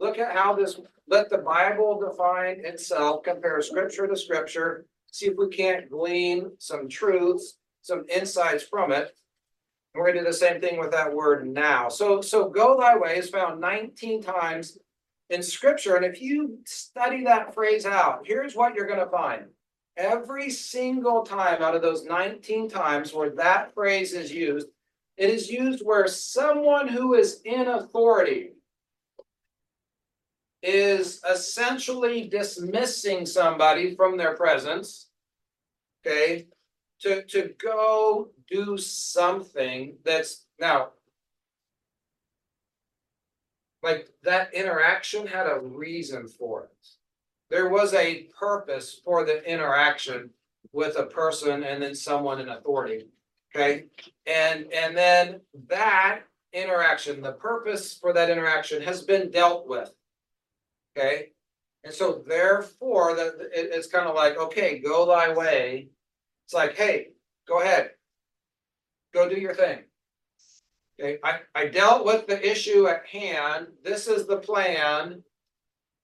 [0.00, 5.36] Look at how this, let the Bible define itself, compare scripture to scripture, see if
[5.36, 9.14] we can't glean some truths some insights from it.
[9.94, 11.88] And we're gonna do the same thing with that word now.
[11.88, 14.78] So, so go thy way is found nineteen times
[15.30, 15.96] in scripture.
[15.96, 19.44] And if you study that phrase out, here's what you're gonna find.
[19.96, 24.68] Every single time out of those nineteen times where that phrase is used,
[25.18, 28.53] it is used where someone who is in authority
[30.64, 35.08] is essentially dismissing somebody from their presence.
[36.06, 36.46] Okay,
[37.00, 40.90] to, to go do something that's now.
[43.82, 46.88] Like that interaction had a reason for it.
[47.50, 50.30] There was a purpose for the interaction
[50.72, 53.04] with a person and then someone in authority.
[53.54, 53.84] Okay,
[54.26, 56.22] and, and then that
[56.54, 59.92] interaction, the purpose for that interaction has been dealt with.
[60.96, 61.32] Okay,
[61.82, 65.88] and so therefore, that, it, it's kind of like, okay, go thy way.
[66.46, 67.08] It's like, hey,
[67.48, 67.90] go ahead.
[69.12, 69.80] Go do your thing.
[71.00, 73.66] Okay, I, I dealt with the issue at hand.
[73.82, 75.22] This is the plan.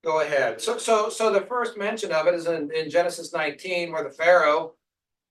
[0.02, 0.60] Go ahead.
[0.60, 4.10] So, so, so the first mention of it is in, in Genesis nineteen where the
[4.10, 4.74] Pharaoh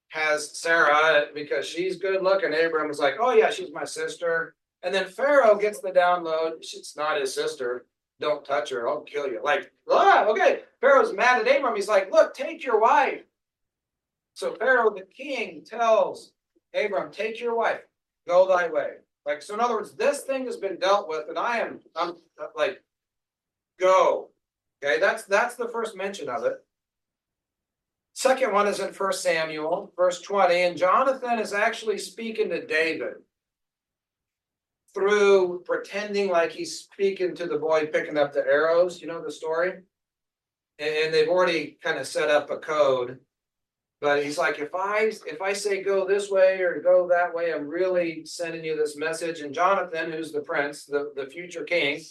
[0.09, 2.53] has Sarah because she's good looking.
[2.53, 4.55] Abraham was like, oh yeah, she's my sister.
[4.83, 6.63] And then Pharaoh gets the download.
[6.63, 7.85] She's not his sister.
[8.19, 8.87] Don't touch her.
[8.87, 9.39] I'll kill you.
[9.43, 10.61] Like, ah, okay.
[10.81, 11.75] Pharaoh's mad at Abram.
[11.75, 13.21] He's like, look, take your wife.
[14.33, 16.31] So Pharaoh the king tells
[16.73, 17.81] Abram, take your wife,
[18.27, 18.91] go thy way.
[19.25, 22.15] Like, so in other words, this thing has been dealt with and I am, I'm
[22.55, 22.81] like,
[23.79, 24.29] go.
[24.83, 26.63] Okay, that's, that's the first mention of it.
[28.13, 33.15] Second one is in First Samuel, verse twenty, and Jonathan is actually speaking to David.
[34.93, 39.31] Through pretending like he's speaking to the boy picking up the arrows, you know the
[39.31, 39.73] story?
[40.79, 43.19] And, and they've already kind of set up a code.
[44.01, 47.53] But he's like, if I, if I say go this way or go that way,
[47.53, 49.41] I'm really sending you this message.
[49.41, 52.01] And Jonathan, who's the prince, the, the future king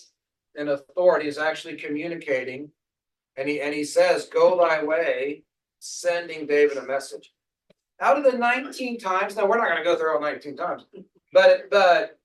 [0.54, 2.70] in authority is actually communicating.
[3.36, 5.44] And he, and he says, go thy way,
[5.78, 7.32] sending David a message.
[8.00, 10.84] Out of the nineteen times, now we're not gonna go through all nineteen times,
[11.32, 12.17] but, but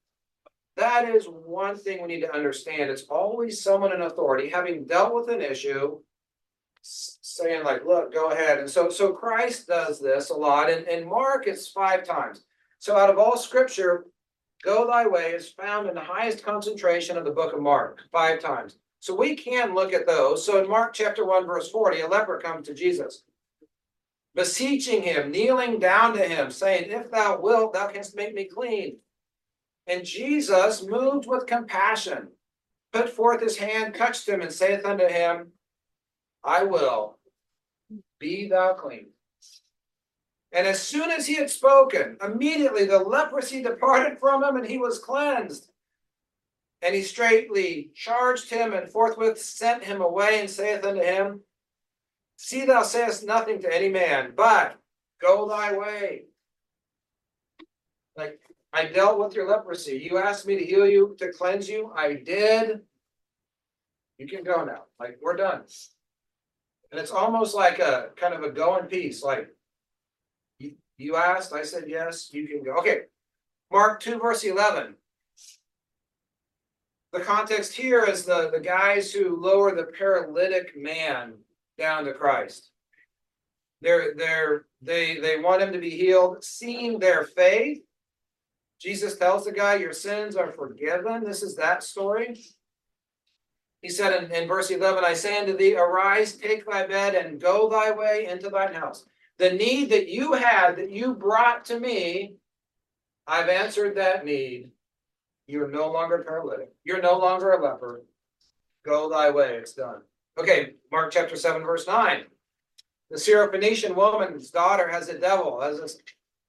[0.77, 2.89] that is one thing we need to understand.
[2.89, 5.99] It's always someone in authority, having dealt with an issue.
[6.85, 8.59] Saying like, look, go ahead.
[8.59, 10.69] And so, so Christ does this a lot.
[10.69, 12.43] And, and Mark it's five times.
[12.79, 14.05] So out of all scripture,
[14.65, 18.41] go thy way is found in the highest concentration of the book of Mark, five
[18.41, 18.79] times.
[18.99, 20.45] So we can look at those.
[20.45, 23.23] So in Mark chapter one, verse forty, a leper comes to Jesus.
[24.35, 28.97] Beseeching him, kneeling down to him, saying, If thou wilt, thou canst make me clean.
[29.87, 32.29] And Jesus, moved with compassion,
[32.91, 35.51] put forth his hand, touched him, and saith unto him,
[36.43, 37.17] I will,
[38.19, 39.07] be thou clean.
[40.51, 44.77] And as soon as he had spoken, immediately the leprosy departed from him, and he
[44.77, 45.69] was cleansed.
[46.81, 51.41] And he straightly charged him, and forthwith sent him away, and saith unto him,
[52.37, 54.77] See thou sayest nothing to any man, but
[55.21, 56.25] go thy way.
[58.15, 58.39] Like,
[58.75, 59.99] I dealt with your leprosy.
[59.99, 61.91] You asked me to heal you, to cleanse you.
[61.95, 62.81] I did.
[64.17, 64.85] You can go now.
[64.99, 65.61] Like, we're done.
[66.91, 69.49] And it's almost like a kind of a go in peace, like.
[70.57, 72.73] You, you asked, I said yes, you can go.
[72.73, 73.01] Okay.
[73.71, 74.95] Mark two, verse eleven.
[77.11, 81.33] The context here is the, the guys who lower the paralytic man
[81.77, 82.71] down to Christ.
[83.81, 87.81] They're, they're, they, they want him to be healed, seeing their faith.
[88.83, 91.23] Jesus tells the guy, your sins are forgiven.
[91.23, 92.43] This is that story.
[93.81, 97.39] He said in, in verse eleven, I say unto thee, arise, take thy bed and
[97.39, 99.05] go thy way into thine house.
[99.37, 102.35] The need that you had, that you brought to me,
[103.25, 104.71] I've answered that need.
[105.47, 106.73] You're no longer paralytic.
[106.83, 108.03] You're no longer a leper.
[108.85, 110.01] Go thy way, it's done.
[110.37, 112.25] Okay, Mark chapter seven, verse nine.
[113.11, 116.01] The Syrophoenician woman's daughter has a devil, has is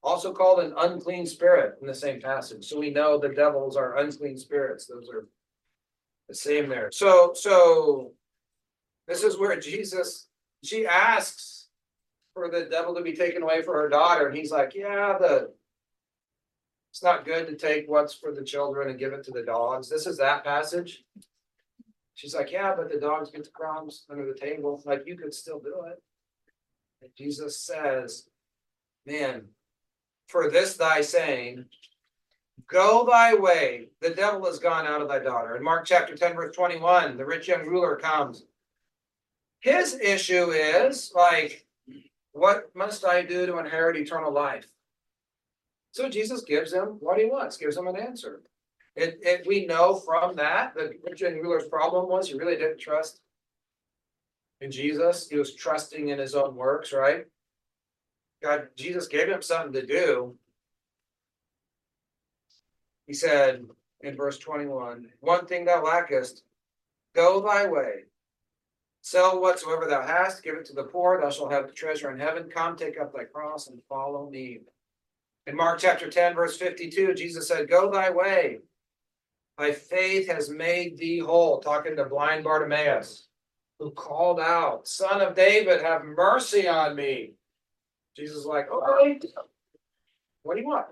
[0.04, 2.66] also called an unclean spirit in the same passage.
[2.66, 4.86] So we know the devils are unclean spirits.
[4.86, 5.26] Those are
[6.28, 6.90] the same there.
[6.92, 8.12] So, so
[9.08, 10.28] this is where Jesus,
[10.62, 11.68] she asks
[12.34, 15.50] for the devil to be taken away for her daughter, and he's like, yeah, the
[16.90, 19.88] it's not good to take what's for the children and give it to the dogs.
[19.88, 21.02] This is that passage.
[22.14, 24.80] She's like, yeah, but the dogs get the crumbs under the table.
[24.86, 26.00] Like, you could still do it.
[27.02, 28.28] And Jesus says,
[29.04, 29.46] man,
[30.26, 31.66] for this thy saying,
[32.68, 35.56] go thy way, the devil is gone out of thy daughter.
[35.56, 38.44] In Mark chapter ten, verse twenty-one, the rich young ruler comes.
[39.60, 41.66] His issue is like,
[42.32, 44.66] what must I do to inherit eternal life?
[45.92, 48.42] So Jesus gives him what he wants, gives him an answer.
[48.96, 52.78] It, it, we know from that, the rich young ruler's problem was he really didn't
[52.78, 53.20] trust
[54.60, 55.28] in Jesus.
[55.28, 57.26] He was trusting in his own works, right?
[58.42, 60.34] God, Jesus gave him something to do.
[63.06, 63.64] He said
[64.00, 66.42] in verse twenty-one, one thing thou lackest,
[67.14, 68.04] go thy way.
[69.02, 72.48] Sell whatsoever thou hast, give it to the poor, thou shalt have treasure in heaven.
[72.48, 74.60] Come, take up thy cross and follow me.
[75.46, 78.60] In Mark chapter ten, verse fifty-two, Jesus said, Go thy way.
[79.58, 83.28] Thy faith has made thee whole, talking to blind Bartimaeus,
[83.78, 87.32] who called out, Son of David, have mercy on me.
[88.16, 89.20] Jesus is like, okay,
[90.42, 90.86] what do you want?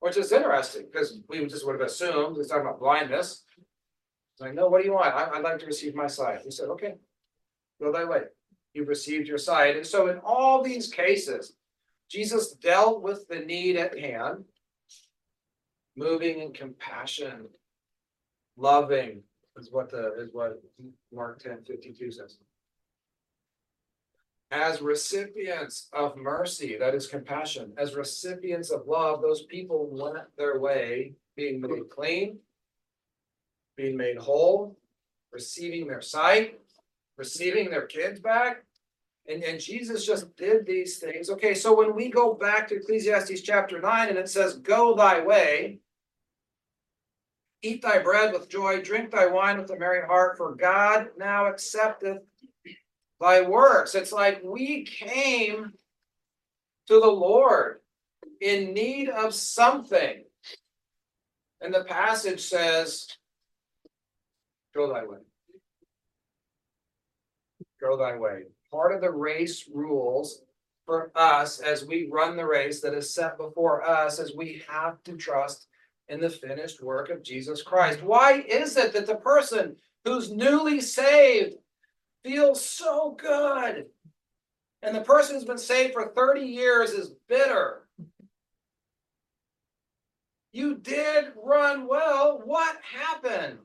[0.00, 3.44] Which is interesting, because we just would have assumed he's talking about blindness.
[3.56, 5.14] He's like, no, what do you want?
[5.14, 6.40] I, I'd like to receive my sight.
[6.42, 6.94] He said, okay,
[7.80, 8.22] go thy way.
[8.72, 9.76] You've received your sight.
[9.76, 11.54] And so in all these cases,
[12.08, 14.44] Jesus dealt with the need at hand,
[15.96, 17.48] moving in compassion,
[18.56, 19.22] loving
[19.56, 20.62] is what the, is what
[21.12, 22.38] Mark ten fifty-two says.
[24.50, 30.58] As recipients of mercy, that is compassion, as recipients of love, those people went their
[30.58, 32.38] way, being made clean,
[33.76, 34.76] being made whole,
[35.32, 36.58] receiving their sight,
[37.16, 38.64] receiving their kids back.
[39.28, 41.30] And, and Jesus just did these things.
[41.30, 45.20] Okay, so when we go back to Ecclesiastes chapter nine and it says, Go thy
[45.24, 45.78] way,
[47.62, 51.46] eat thy bread with joy, drink thy wine with a merry heart, for God now
[51.46, 52.22] accepteth
[53.20, 53.94] thy works.
[53.94, 55.72] It's like we came
[56.88, 57.80] to the Lord
[58.40, 60.24] in need of something.
[61.60, 63.06] And the passage says,
[64.74, 65.18] Go thy way.
[67.80, 68.42] Go thy way.
[68.70, 70.42] Part of the race rules
[70.86, 75.02] for us as we run the race that is set before us, as we have
[75.04, 75.66] to trust
[76.08, 78.02] in the finished work of Jesus Christ.
[78.02, 81.56] Why is it that the person who's newly saved
[82.22, 83.86] feels so good?
[84.82, 87.86] And the person who's been saved for 30 years is bitter.
[90.52, 92.40] You did run well.
[92.44, 93.58] What happened?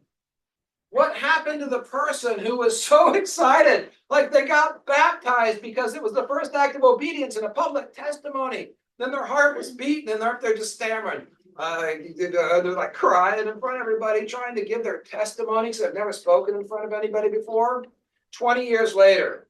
[0.89, 3.89] What happened to the person who was so excited?
[4.10, 7.93] Like they got baptized because it was the first act of obedience and a public
[7.93, 8.70] testimony.
[8.99, 11.28] Then their heart was beaten and they're, they're just stammering.
[11.58, 11.88] Uh,
[12.18, 16.12] they're like crying in front of everybody, trying to give their testimony because they've never
[16.12, 17.86] spoken in front of anybody before.
[18.34, 19.47] 20 years later,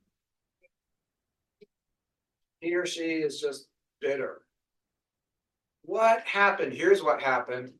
[2.59, 3.67] he or she is just
[4.01, 4.41] bitter.
[5.84, 6.73] What happened?
[6.73, 7.73] Here's what happened.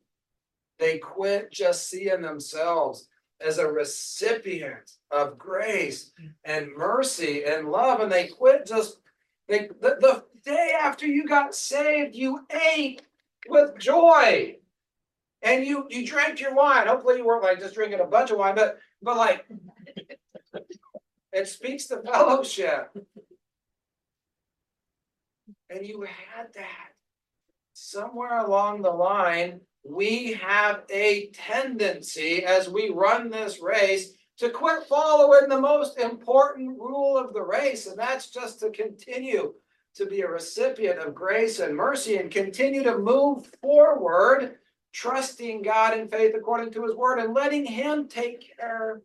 [0.78, 3.08] They quit just seeing themselves
[3.40, 6.12] as a recipient of grace
[6.44, 8.98] and mercy and love, and they quit just
[9.48, 13.02] they the, the day after you got saved, you ate
[13.48, 14.56] with joy.
[15.42, 16.86] And you you drank your wine.
[16.86, 19.46] Hopefully you weren't like just drinking a bunch of wine, but but like
[21.36, 22.96] it speaks to fellowship.
[25.68, 26.88] And you had that.
[27.74, 34.84] Somewhere along the line, we have a tendency as we run this race to quit
[34.84, 39.52] following the most important rule of the race, and that's just to continue
[39.94, 44.56] to be a recipient of grace and mercy and continue to move forward,
[44.92, 49.02] trusting God in faith according to his word and letting him take care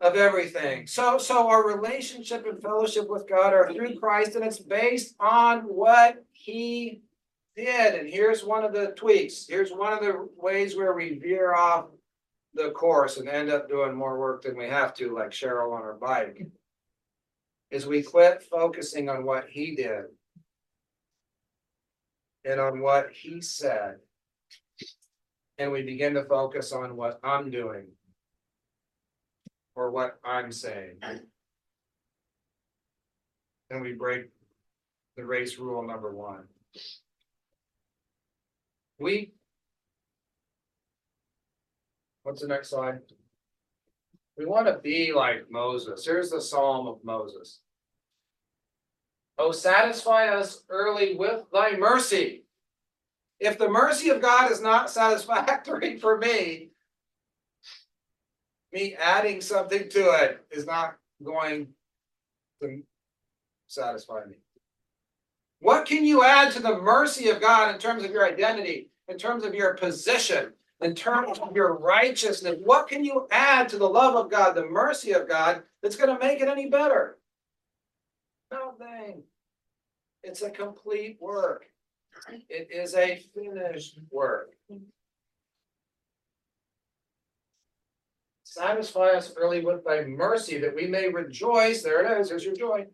[0.00, 0.86] of everything.
[0.86, 5.60] So so our relationship and fellowship with God are through Christ and it's based on
[5.60, 7.02] what he
[7.56, 7.94] did.
[7.94, 9.46] And here's one of the tweaks.
[9.48, 11.86] Here's one of the ways where we veer off
[12.54, 15.82] the course and end up doing more work than we have to, like Cheryl on
[15.82, 16.46] her bike.
[17.70, 20.04] Is we quit focusing on what he did
[22.44, 23.96] and on what he said.
[25.58, 27.86] And we begin to focus on what I'm doing
[29.76, 30.96] or what I'm saying.
[33.70, 34.26] Then we break
[35.16, 36.44] the race rule number one.
[38.98, 39.32] We.
[42.22, 43.00] What's the next slide?
[44.38, 46.04] We want to be like Moses.
[46.04, 47.60] Here's the Psalm of Moses.
[49.38, 52.44] Oh, satisfy us early with thy mercy.
[53.40, 56.70] If the mercy of God is not satisfactory for me,
[58.74, 61.68] me adding something to it is not going
[62.60, 62.82] to
[63.68, 64.34] satisfy me.
[65.60, 69.16] What can you add to the mercy of God in terms of your identity, in
[69.16, 70.52] terms of your position,
[70.82, 72.56] in terms of your righteousness?
[72.62, 76.14] What can you add to the love of God, the mercy of God, that's going
[76.14, 77.18] to make it any better?
[78.50, 79.22] Nothing.
[80.22, 81.66] It's a complete work.
[82.48, 84.50] It is a finished work.
[88.54, 91.82] Satisfy us early with thy mercy that we may rejoice.
[91.82, 92.28] There it is.
[92.28, 92.86] There's your joy.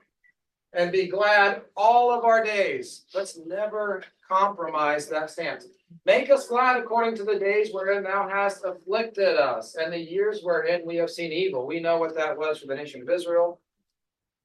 [0.72, 3.04] And be glad all of our days.
[3.14, 5.66] Let's never compromise that stance.
[6.06, 10.40] Make us glad according to the days wherein thou hast afflicted us and the years
[10.40, 11.66] wherein we have seen evil.
[11.66, 13.60] We know what that was for the nation of Israel.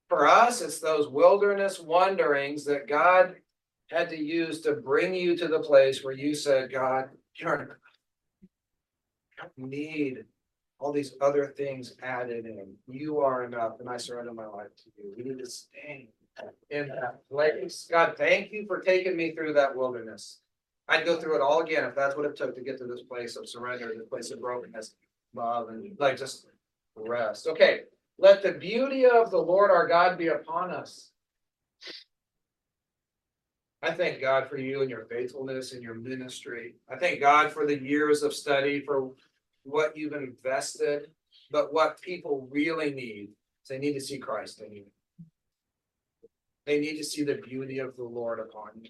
[0.10, 3.36] For us, it's those wilderness wanderings that God
[3.90, 7.80] had to use to bring you to the place where you said, God, you're
[9.40, 10.26] I need
[10.80, 12.74] all these other things added in.
[12.88, 15.14] You are enough, and I surrender my life to you.
[15.18, 16.10] We need to stay
[16.70, 17.88] in that place.
[17.90, 20.40] God, thank you for taking me through that wilderness.
[20.88, 23.02] I'd go through it all again if that's what it took to get to this
[23.02, 24.96] place of surrender, this place of brokenness,
[25.34, 26.48] love, and like just
[26.96, 27.48] rest.
[27.48, 27.82] Okay,
[28.20, 31.12] let the beauty of the Lord our God be upon us.
[33.82, 36.76] I thank God for you and your faithfulness and your ministry.
[36.90, 39.12] I thank God for the years of study, for
[39.66, 41.08] what you've invested,
[41.52, 43.30] but what people really need
[43.64, 44.86] is they need to see Christ in you.
[46.66, 48.90] They need to see the beauty of the Lord upon you.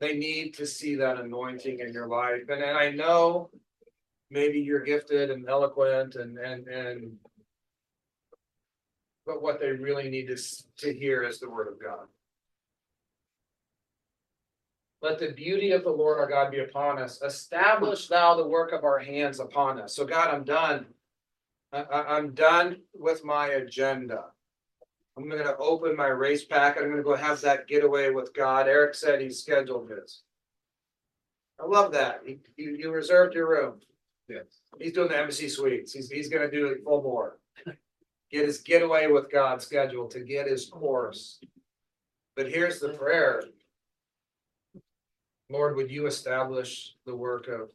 [0.00, 2.42] They need to see that anointing in your life.
[2.48, 3.50] And, and I know
[4.30, 7.16] maybe you're gifted and eloquent and and and
[9.26, 10.36] but what they really need to,
[10.78, 12.06] to hear is the word of God.
[15.00, 17.22] Let the beauty of the Lord our God be upon us.
[17.22, 19.94] Establish thou the work of our hands upon us.
[19.94, 20.86] So, God, I'm done.
[21.72, 24.24] I, I'm done with my agenda.
[25.16, 26.82] I'm going to open my race packet.
[26.82, 28.66] I'm going to go have that getaway with God.
[28.66, 30.22] Eric said he scheduled his.
[31.60, 32.22] I love that.
[32.26, 33.80] You, you, you reserved your room.
[34.28, 34.44] Yes.
[34.78, 35.92] He's doing the embassy suites.
[35.92, 37.38] He's, he's going to do it full more.
[38.30, 41.40] Get his getaway with God scheduled to get his course.
[42.36, 43.42] But here's the prayer.
[45.50, 47.70] Lord, would you establish the work of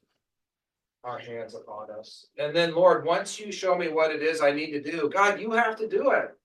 [1.04, 2.28] our hands upon us?
[2.38, 5.40] And then, Lord, once you show me what it is I need to do, God,
[5.40, 6.38] you have to do it.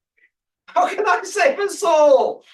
[0.69, 2.45] How can I save a soul?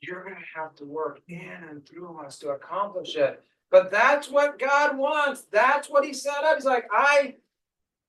[0.00, 3.42] You're gonna have to work in and through us to accomplish it.
[3.70, 5.42] But that's what God wants.
[5.50, 6.56] That's what he set up.
[6.56, 7.36] He's like, I,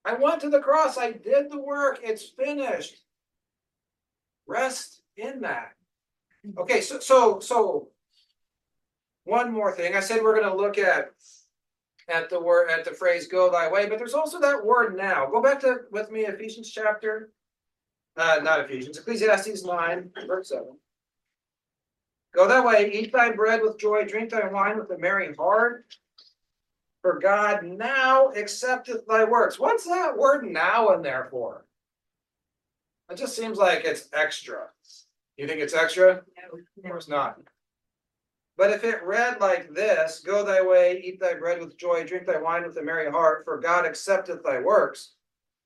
[0.04, 0.98] I went to the cross.
[0.98, 2.00] I did the work.
[2.04, 3.04] It's finished.
[4.48, 5.74] Rest in that.
[6.58, 7.90] Okay, so, so, so.
[9.24, 9.96] One more thing.
[9.96, 11.12] I said we're gonna look at.
[12.10, 15.28] At the word, at the phrase go thy way, but there's also that word now.
[15.28, 17.32] Go back to, with me Ephesians chapter.
[18.18, 20.78] Uh, not Ephesians, Ecclesiastes nine, verse seven.
[22.36, 25.86] Go that way, eat thy bread with joy, drink thy wine with a merry heart.
[27.02, 29.60] For God now accepteth thy works.
[29.60, 31.66] What's that word now in there for?
[33.10, 34.68] It just seems like it's extra.
[35.42, 36.22] You think it's extra?
[36.54, 37.40] Of course not.
[38.58, 42.28] But if it read like this, go thy way, eat thy bread with joy, drink
[42.28, 45.14] thy wine with a merry heart, for God accepteth thy works.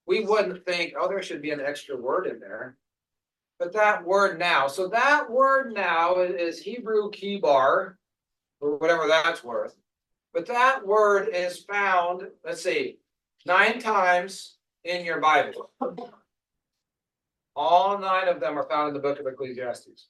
[0.07, 2.77] We wouldn't think, oh, there should be an extra word in there.
[3.59, 7.95] But that word now, so that word now is Hebrew kibar,
[8.61, 9.75] or whatever that's worth.
[10.33, 12.99] But that word is found, let's see,
[13.45, 14.55] nine times
[14.85, 15.69] in your Bible.
[17.55, 20.07] All nine of them are found in the book of Ecclesiastes.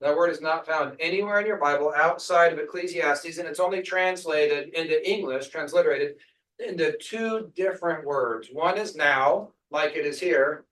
[0.00, 3.82] That word is not found anywhere in your Bible outside of Ecclesiastes, and it's only
[3.82, 6.16] translated into English, transliterated
[6.58, 8.48] into two different words.
[8.52, 10.64] One is now, like it is here.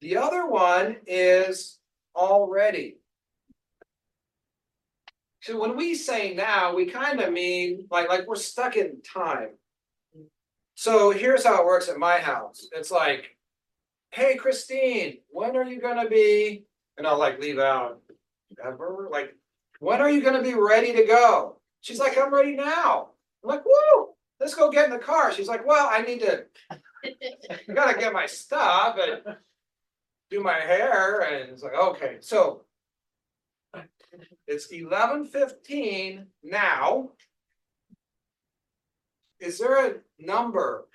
[0.00, 1.78] The other one is
[2.16, 2.96] already.
[5.40, 9.50] So when we say now, we kind of mean like like we're stuck in time.
[10.74, 12.68] So here's how it works at my house.
[12.72, 13.36] It's like,
[14.12, 16.64] hey Christine, when are you gonna be?
[16.98, 18.00] And I'll like leave out
[18.64, 19.34] ever like,
[19.80, 21.56] when are you gonna be ready to go?
[21.80, 23.08] She's like, I'm ready now.
[23.42, 25.32] I'm like, whoa, let's go get in the car.
[25.32, 26.78] She's like, well, I need to, I
[27.74, 29.36] gotta get my stuff and
[30.30, 31.20] do my hair.
[31.20, 32.62] And it's like, okay, so
[34.46, 37.10] it's eleven fifteen now.
[39.40, 40.86] Is there a number,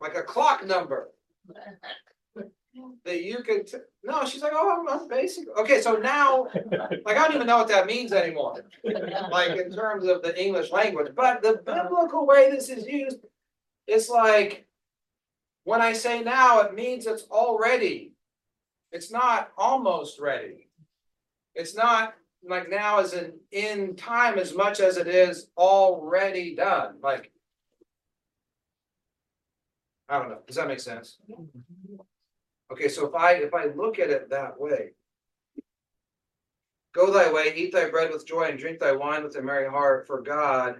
[0.00, 1.10] like a clock number?
[3.04, 6.46] That you could, t- no, she's like, oh, I'm, I'm basic, okay, so now,
[7.04, 8.64] like, I don't even know what that means anymore.
[9.30, 13.18] Like, in terms of the English language, but the biblical way this is used,
[13.86, 14.66] it's like.
[15.64, 18.14] When I say now, it means it's already.
[18.90, 20.68] It's not almost ready.
[21.54, 22.14] It's not
[22.44, 27.30] like now as in in time as much as it is already done, like.
[30.08, 31.18] I don't know, does that make sense?
[31.30, 31.60] Mm-hmm.
[32.72, 34.92] Okay, so if I, if I look at it that way.
[36.94, 39.68] Go thy way, eat thy bread with joy and drink thy wine with a merry
[39.68, 40.76] heart, for God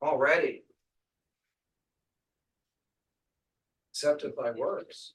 [0.00, 0.62] already.
[3.92, 5.14] Accepteth thy works.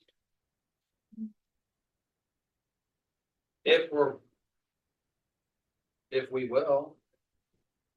[3.63, 4.15] If we're.
[6.11, 6.97] If we will.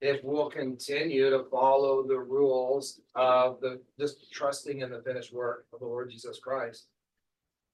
[0.01, 5.67] If we'll continue to follow the rules of the, just trusting in the finished work
[5.73, 6.87] of the Lord Jesus Christ.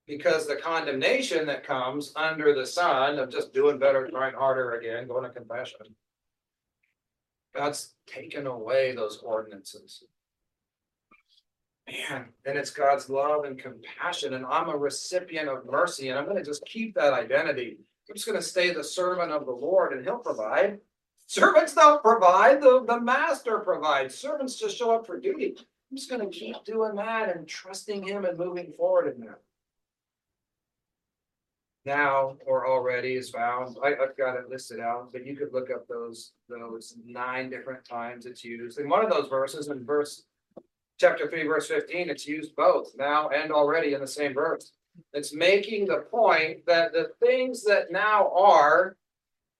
[0.09, 5.07] Because the condemnation that comes under the sun of just doing better, trying harder again,
[5.07, 5.95] going to confession.
[7.55, 10.03] God's taken away those ordinances.
[11.87, 16.27] Man, and it's God's love and compassion, and I'm a recipient of mercy, and I'm
[16.27, 17.79] gonna just keep that identity.
[18.09, 20.79] I'm just gonna stay the servant of the Lord and he'll provide.
[21.27, 24.15] Servants don't provide, the, the master provides.
[24.15, 25.55] Servants just show up for duty.
[25.91, 29.41] I'm just gonna keep doing that and trusting him and moving forward in that.
[31.89, 33.79] Now or already is found.
[33.83, 37.83] I, I've got it listed out, but you could look up those, those nine different
[37.85, 38.79] times it's used.
[38.79, 40.25] In one of those verses, in verse
[41.01, 44.73] chapter three, verse fifteen, it's used both now and already in the same verse.
[45.15, 48.97] It's making the point that the things that now are,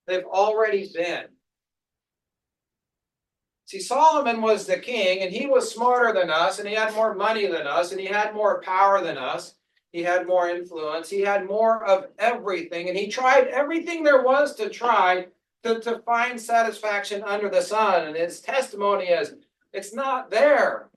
[0.05, 1.25] they've already been.
[3.65, 7.15] See, Solomon was the king and he was smarter than us and he had more
[7.15, 9.55] money than us and he had more power than us.
[9.91, 11.09] He had more influence.
[11.09, 15.27] He had more of everything and he tried everything there was to try
[15.63, 18.07] to, to find satisfaction under the sun.
[18.07, 19.33] And his testimony is,
[19.73, 20.89] it's not there.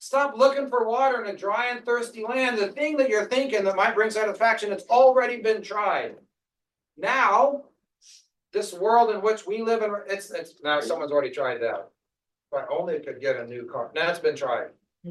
[0.00, 2.58] Stop looking for water in a dry and thirsty land.
[2.58, 6.16] The thing that you're thinking that might bring satisfaction, it's already been tried.
[6.96, 7.62] Now,
[8.52, 11.88] this world in which we live in, it's, it's, now someone's already tried that.
[12.50, 13.92] But only could get a new car.
[13.94, 14.70] Now it's been tried.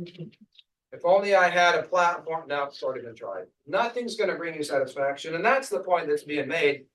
[0.92, 3.46] If only I had a platform, now already been tried.
[3.66, 6.86] Nothing's gonna bring you satisfaction, and that's the point that's being made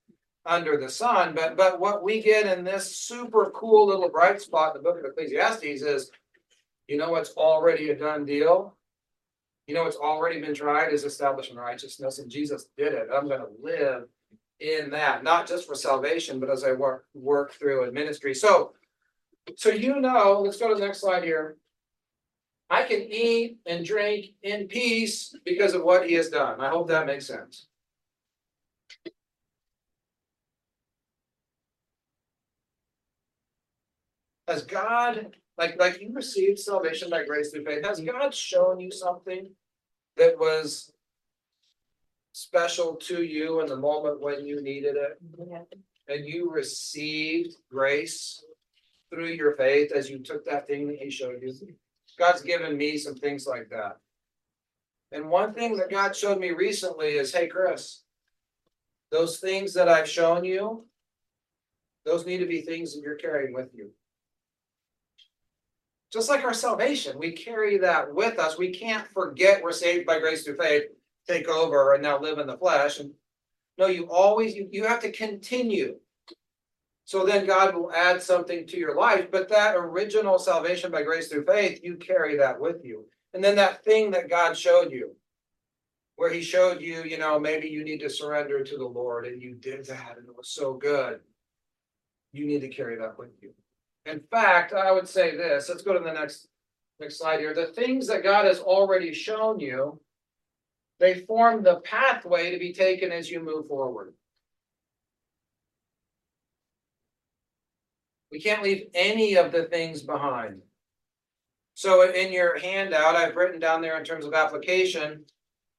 [0.45, 4.77] under the sun, but, but what we get in this super cool little bright spot
[4.77, 6.11] in the book of Ecclesiastes is
[6.87, 8.77] you know what's already a done deal?
[9.67, 13.09] You know what's already been tried is establishing righteousness, and Jesus did it.
[13.13, 14.05] I'm gonna live
[14.61, 18.35] in that, not just for salvation, but as I work, work through in ministry.
[18.35, 18.73] So,
[19.57, 21.57] so you know, let's go to the next slide here.
[22.69, 26.61] I can eat and drink in peace because of what he has done.
[26.61, 27.67] I hope that makes sense.
[34.49, 38.91] Has God, like, like you received salvation by grace through faith, has God shown you
[38.91, 39.51] something
[40.17, 40.93] that was
[42.33, 45.21] special to you in the moment when you needed it?
[46.09, 48.45] And you received grace
[49.11, 51.53] through your faith as you took that thing that he showed you?
[52.19, 53.99] God's given me some things like that.
[55.13, 58.03] And one thing that God showed me recently is, hey, Chris,
[59.11, 60.87] those things that I've shown you,
[62.05, 63.91] those need to be things that you're carrying with you.
[66.13, 68.59] Just like our salvation, we carry that with us.
[68.59, 70.85] We can't forget we're saved by grace through faith,
[71.29, 73.01] take over and now live in the flesh.
[73.01, 73.13] And
[73.77, 75.97] no, you always, you, you have to continue.
[77.07, 81.29] So then God will add something to your life, but that original salvation by grace
[81.29, 83.07] through faith, you carry that with you.
[83.33, 85.15] And then that thing that God showed you,
[86.17, 89.41] where he showed you, you know, maybe you need to surrender to the Lord and
[89.41, 91.21] you did that and it was so good.
[92.33, 93.53] You need to carry that with you.
[94.05, 96.49] In fact, I would say this, let's go to the next,
[96.99, 97.55] next slide here.
[97.55, 100.01] The things that God has already shown you,
[100.99, 104.13] they form the pathway to be taken as you move forward.
[108.37, 110.61] We can't leave any of the things behind.
[111.73, 115.25] So in your handout, I've written down there in terms of application,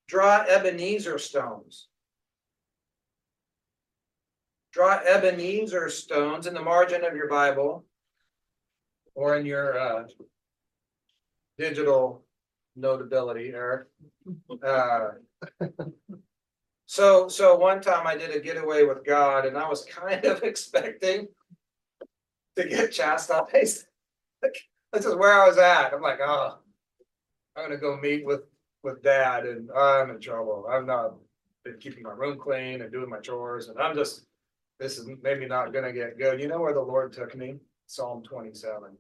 [0.08, 1.88] draw Ebenezer stones.
[4.74, 7.86] Draw Ebenezer stones in the margin of your Bible.
[9.14, 10.08] Or in your uh.
[11.60, 12.26] Digital
[12.76, 13.90] notability, Eric.
[14.66, 15.10] Uh.
[16.88, 20.42] So, so one time I did a getaway with God and I was kind of
[20.44, 21.28] expecting.
[22.58, 23.86] To get chastised.
[24.44, 24.56] Like,
[24.94, 25.94] This is where I was at.
[25.94, 26.60] I'm like, oh.
[27.56, 28.42] I'm gonna go meet with,
[28.84, 30.68] with dad and I'm in trouble.
[30.70, 31.16] I've not
[31.66, 34.26] been keeping my room clean and doing my chores and I'm just.
[34.80, 36.40] This is maybe not gonna get good.
[36.40, 37.56] You know where the Lord took me?
[37.88, 38.92] Psalm twenty-seven.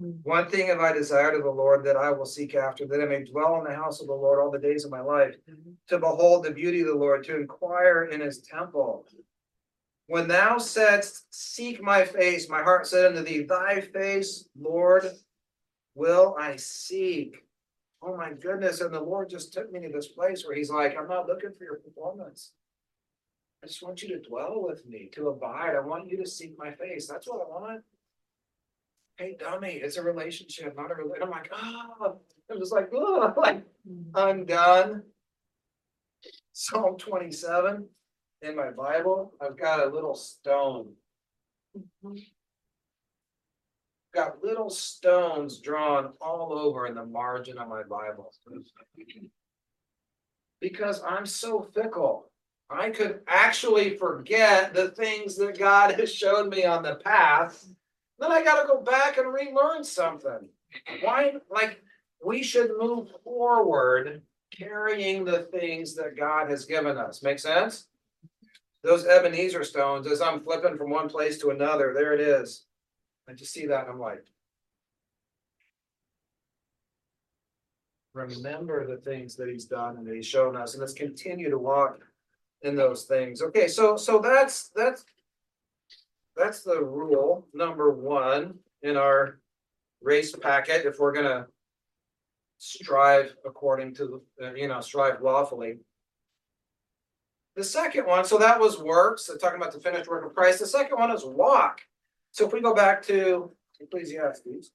[0.00, 0.10] Hmm.
[0.24, 3.06] One thing have I desired of the Lord that I will seek after, that I
[3.06, 5.36] may dwell in the house of the Lord all the days of my life.
[5.48, 5.70] Mm-hmm.
[5.88, 9.06] To behold the beauty of the Lord, to inquire in his temple.
[10.06, 15.10] When thou saidst, Seek my face, my heart said unto thee, Thy face, Lord,
[15.94, 17.36] will I seek.
[18.02, 20.96] Oh my goodness, and the Lord just took me to this place where he's like,
[20.98, 22.52] I'm not looking for your performance.
[23.62, 25.74] I just want you to dwell with me, to abide.
[25.74, 27.06] I want you to seek my face.
[27.08, 27.80] That's what I want.
[29.16, 32.12] Hey, dummy, it's a relationship, not a rela- I'm like, ah,
[32.50, 33.64] I'm just like, oh, like,
[34.14, 35.04] I'm done.
[36.52, 37.88] Psalm twenty-seven
[38.44, 40.92] in my Bible, I've got a little stone.
[41.76, 42.16] Mm-hmm.
[44.14, 48.32] Got little stones drawn all over in the margin of my Bible.
[50.60, 52.30] Because I'm so fickle.
[52.70, 57.66] I could actually forget the things that God has shown me on the path.
[58.18, 60.48] Then I gotta go back and relearn something.
[61.02, 61.82] Why, like,
[62.24, 64.22] we should move forward
[64.56, 67.22] carrying the things that God has given us.
[67.22, 67.88] Make sense?
[68.84, 72.66] Those Ebenezer stones, as I'm flipping from one place to another, there it is.
[73.26, 74.22] I just see that and I'm like.
[78.12, 81.58] Remember the things that he's done and that he's shown us, and let's continue to
[81.58, 81.98] walk
[82.62, 83.42] in those things.
[83.42, 85.04] Okay, so, so that's, that's.
[86.36, 89.38] That's the rule number one in our
[90.02, 91.46] race packet, if we're gonna.
[92.58, 95.78] Strive according to, the uh, you know, strive lawfully.
[97.56, 100.58] The second one, so that was works, so talking about the finished work of Christ.
[100.58, 101.82] The second one is walk.
[102.32, 103.50] So if we go back to
[103.80, 104.70] Ecclesiastes.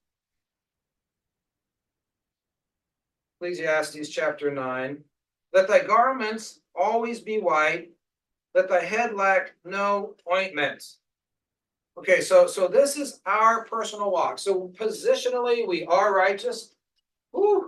[3.41, 5.03] Ecclesiastes chapter nine,
[5.53, 7.91] let thy garments always be white,
[8.53, 10.83] let thy head lack no ointment.
[11.97, 14.39] Okay, so, so this is our personal walk.
[14.39, 16.75] So positionally, we are righteous.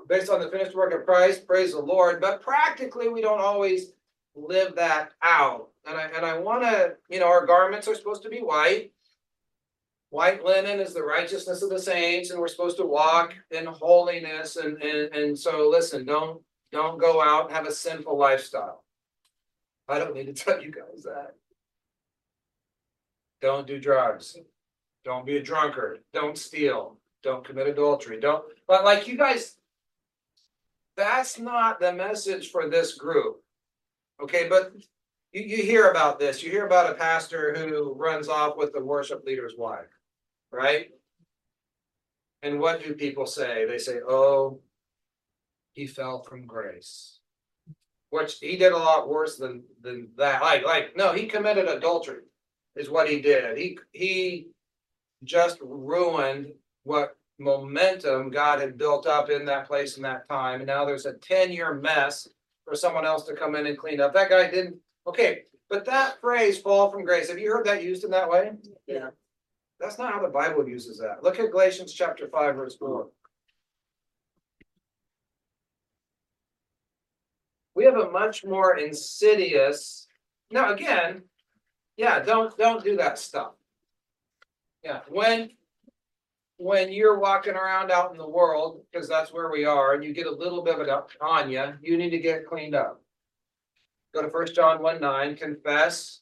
[0.07, 3.93] Based on the finished work of Christ, praise the Lord, but practically, we don't always
[4.35, 5.69] live that out.
[5.85, 8.91] And I, and I wanna, you know, our garments are supposed to be white.
[10.09, 14.57] White linen is the righteousness of the saints, and we're supposed to walk in holiness,
[14.57, 18.83] and, and, and so listen, don't, don't go out and have a sinful lifestyle.
[19.87, 21.35] I don't need to tell you guys that.
[23.41, 24.37] Don't do drugs.
[25.03, 25.99] Don't be a drunkard.
[26.13, 26.97] Don't steal.
[27.23, 28.19] Don't commit adultery.
[28.19, 29.55] Don't, but like you guys.
[30.95, 33.41] that's not the message for this group.
[34.21, 34.71] Okay, but
[35.31, 38.83] you, you hear about this, you hear about a pastor who runs off with the
[38.83, 39.89] worship leader's wife,
[40.51, 40.89] right?
[42.43, 43.65] And what do people say?
[43.65, 44.59] They say, oh,
[45.73, 47.19] he fell from grace.
[48.09, 52.23] Which he did a lot worse than, than that, like, like, no, he committed adultery
[52.75, 53.57] is what he did.
[53.57, 54.47] He, he
[55.23, 56.51] just ruined
[56.83, 60.59] what momentum God had built up in that place in that time.
[60.59, 62.27] And now there's a ten-year mess
[62.65, 64.13] for someone else to come in and clean up.
[64.13, 68.03] That guy didn't, okay, but that phrase, fall from grace, have you heard that used
[68.03, 68.51] in that way?
[68.87, 69.09] Yeah.
[69.79, 71.23] That's not how the Bible uses that.
[71.23, 73.07] Look at Galatians chapter five, verse four.
[77.73, 80.07] We have a much more insidious,
[80.51, 81.23] now again,
[81.97, 83.53] yeah, don't, don't do that stuff.
[84.83, 85.51] Yeah, when,
[86.61, 90.13] when you're walking around out in the world, because that's where we are, and you
[90.13, 90.89] get a little bit of it
[91.19, 93.01] on you, you need to get cleaned up.
[94.13, 96.21] Go to first John one nine, confess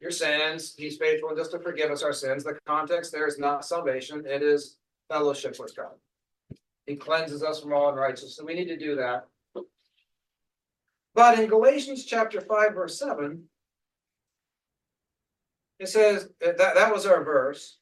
[0.00, 2.44] your sins, he's faithful just to forgive us our sins.
[2.44, 4.76] The context there is not salvation, it is
[5.08, 5.94] fellowship with God.
[6.86, 9.26] He cleanses us from all unrighteousness, so we need to do that.
[11.14, 13.44] But in Galatians chapter five, verse seven.
[15.78, 17.78] It says, that, that was our verse.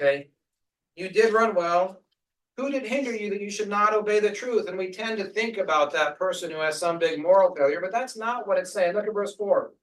[0.00, 0.30] Okay,
[0.98, 2.00] you did run well.
[2.56, 4.68] Who did hinder you that you should not obey the truth?
[4.68, 7.92] And we tend to think about that person who has some big moral failure, but
[7.92, 8.94] that's not what it's saying.
[8.94, 9.74] Look at verse four.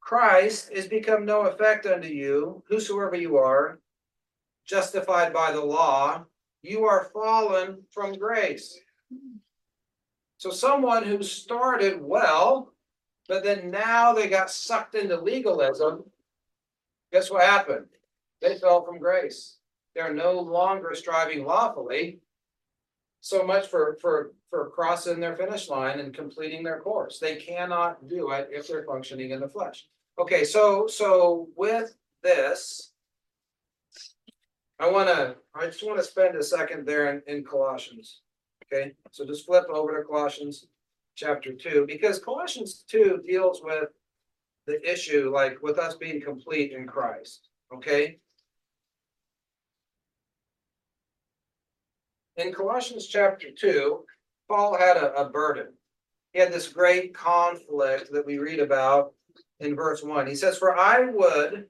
[0.00, 3.80] Christ is become no effect unto you, whosoever you are,
[4.66, 6.24] justified by the law,
[6.62, 8.78] you are fallen from grace.
[10.36, 12.74] So someone who started well,
[13.28, 16.04] but then now they got sucked into legalism.
[17.12, 17.86] Guess what happened?
[18.42, 19.56] They fell from grace.
[19.94, 22.20] They're no longer striving lawfully.
[23.20, 27.18] So much for, for, for crossing their finish line and completing their course.
[27.18, 29.86] They cannot do it if they're functioning in the flesh.
[30.18, 32.92] Okay, so, so with this.
[34.78, 38.22] I wanna, I just wanna spend a second there in, in Colossians.
[38.64, 40.66] Okay, so just flip over to Colossians
[41.16, 43.88] chapter two, because Colossians two deals with
[44.66, 48.18] the issue, like with us being complete in Christ, okay?
[52.40, 54.04] In Colossians chapter two,
[54.48, 55.74] Paul had a, a burden.
[56.32, 59.12] He had this great conflict that we read about
[59.60, 60.26] in verse one.
[60.26, 61.66] He says, For I would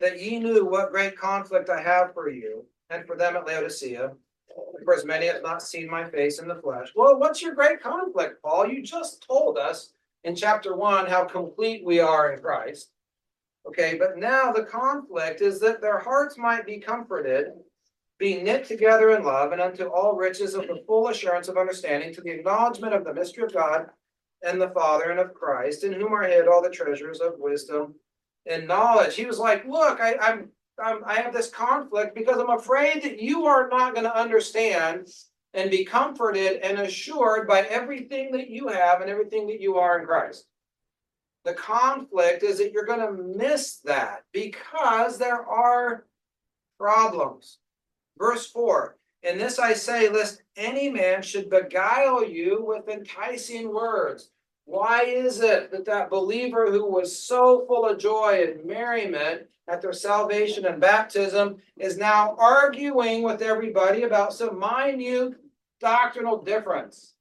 [0.00, 4.12] that ye knew what great conflict I have for you and for them at Laodicea.
[4.84, 6.88] For as many have not seen my face in the flesh.
[6.96, 8.68] Well, what's your great conflict, Paul?
[8.68, 9.92] You just told us
[10.24, 12.92] in chapter one how complete we are in Christ.
[13.66, 17.52] Okay, but now the conflict is that their hearts might be comforted,
[18.18, 22.14] being knit together in love, and unto all riches of the full assurance of understanding,
[22.14, 23.86] to the acknowledgement of the mystery of God
[24.42, 27.94] and the Father and of Christ, in whom are hid all the treasures of wisdom
[28.46, 29.16] and knowledge.
[29.16, 30.50] He was like, Look, I, I'm
[30.82, 35.08] I'm, I have this conflict because I'm afraid that you are not going to understand
[35.52, 40.00] and be comforted and assured by everything that you have and everything that you are
[40.00, 40.46] in Christ.
[41.44, 46.06] The conflict is that you're going to miss that because there are
[46.78, 47.58] problems.
[48.18, 54.30] Verse 4 In this I say, lest any man should beguile you with enticing words.
[54.66, 59.82] Why is it that that believer who was so full of joy and merriment at
[59.82, 65.34] their salvation and baptism is now arguing with everybody about some minute
[65.80, 67.14] doctrinal difference?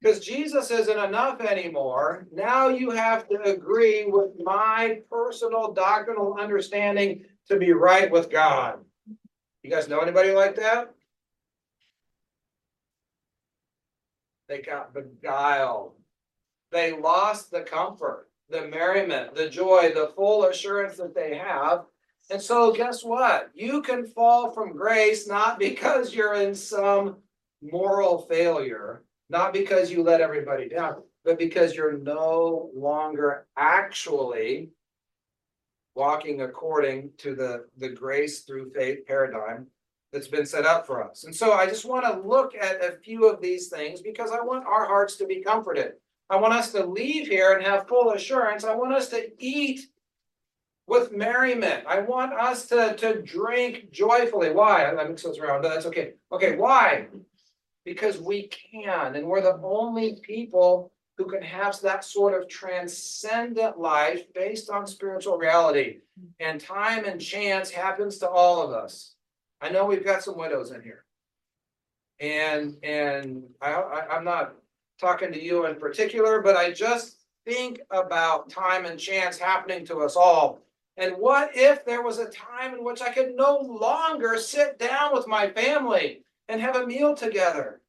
[0.00, 2.26] Because Jesus isn't enough anymore.
[2.30, 8.78] Now you have to agree with my personal doctrinal understanding to be right with God.
[9.62, 10.94] You guys know anybody like that?
[14.48, 15.92] They got beguiled.
[16.70, 21.84] They lost the comfort, the merriment, the joy, the full assurance that they have.
[22.30, 23.50] And so, guess what?
[23.54, 27.16] You can fall from grace not because you're in some
[27.62, 34.70] moral failure, not because you let everybody down, but because you're no longer actually
[35.94, 39.66] walking according to the, the grace through faith paradigm
[40.12, 41.24] that's been set up for us.
[41.24, 44.40] And so I just want to look at a few of these things because I
[44.40, 45.94] want our hearts to be comforted.
[46.30, 48.64] I want us to leave here and have full assurance.
[48.64, 49.88] I want us to eat
[50.86, 51.84] with merriment.
[51.86, 54.50] I want us to, to drink joyfully.
[54.50, 54.86] Why?
[54.86, 56.12] I mix those around, but that's okay.
[56.32, 57.08] Okay, why?
[57.84, 63.78] Because we can, and we're the only people who can have that sort of transcendent
[63.78, 65.98] life based on spiritual reality.
[66.40, 69.14] And time and chance happens to all of us.
[69.60, 71.04] I know we've got some widows in here.
[72.20, 74.54] And, and I, I, I'm not
[75.00, 80.00] talking to you in particular, but I just think about time and chance happening to
[80.00, 80.60] us all.
[80.96, 85.12] And what if there was a time in which I could no longer sit down
[85.12, 87.80] with my family and have a meal together?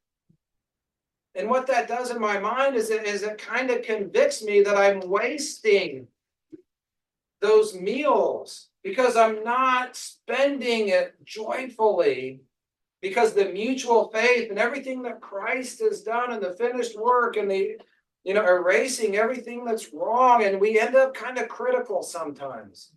[1.36, 4.62] And what that does in my mind is it is it kind of convicts me
[4.62, 6.08] that I'm wasting
[7.42, 12.40] those meals because I'm not spending it joyfully
[13.02, 17.50] because the mutual faith and everything that Christ has done and the finished work and
[17.50, 17.76] the
[18.24, 22.92] you know erasing everything that's wrong and we end up kind of critical sometimes.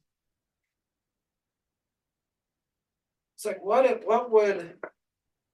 [3.36, 4.76] It's like what if what would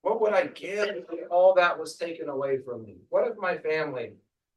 [0.06, 2.98] what would I give if all that was taken away from me?
[3.10, 4.12] What if my family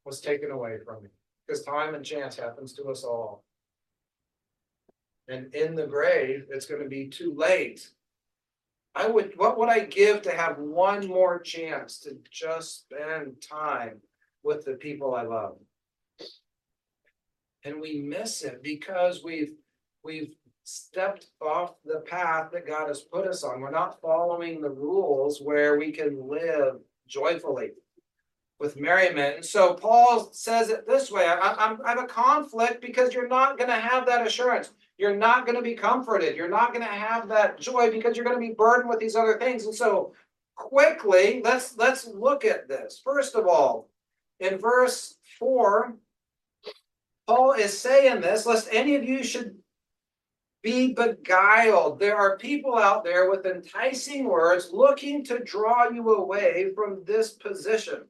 [0.05, 1.09] was taken away from me?
[1.47, 3.45] Because time and chance happens to us all.
[5.27, 7.89] And in the grave, it's gonna be too late.
[8.95, 14.03] I would, what would I give to have one more chance to just spend time
[14.43, 15.57] with the people I love?
[17.65, 19.55] And we miss it because we've,
[20.05, 20.35] we've
[20.69, 23.61] stepped off the path that God has put us on.
[23.61, 27.71] We're not following the rules where we can live joyfully
[28.61, 29.37] with merriment.
[29.37, 33.29] And so Paul says it this way I, I'm, I have a conflict because you're
[33.29, 34.73] not going to have that assurance.
[34.99, 36.37] You're not going to be comforted.
[36.37, 39.17] You're not going to have that joy because you're going to be burdened with these
[39.17, 39.65] other things.
[39.65, 40.13] And so
[40.55, 43.01] quickly, let's let's look at this.
[43.03, 43.89] First of all,
[44.41, 45.95] in verse 4,
[47.27, 49.57] Paul is saying this, lest any of you should
[50.69, 51.99] be beguiled.
[51.99, 57.31] There are people out there with enticing words looking to draw you away from this
[57.31, 58.05] position.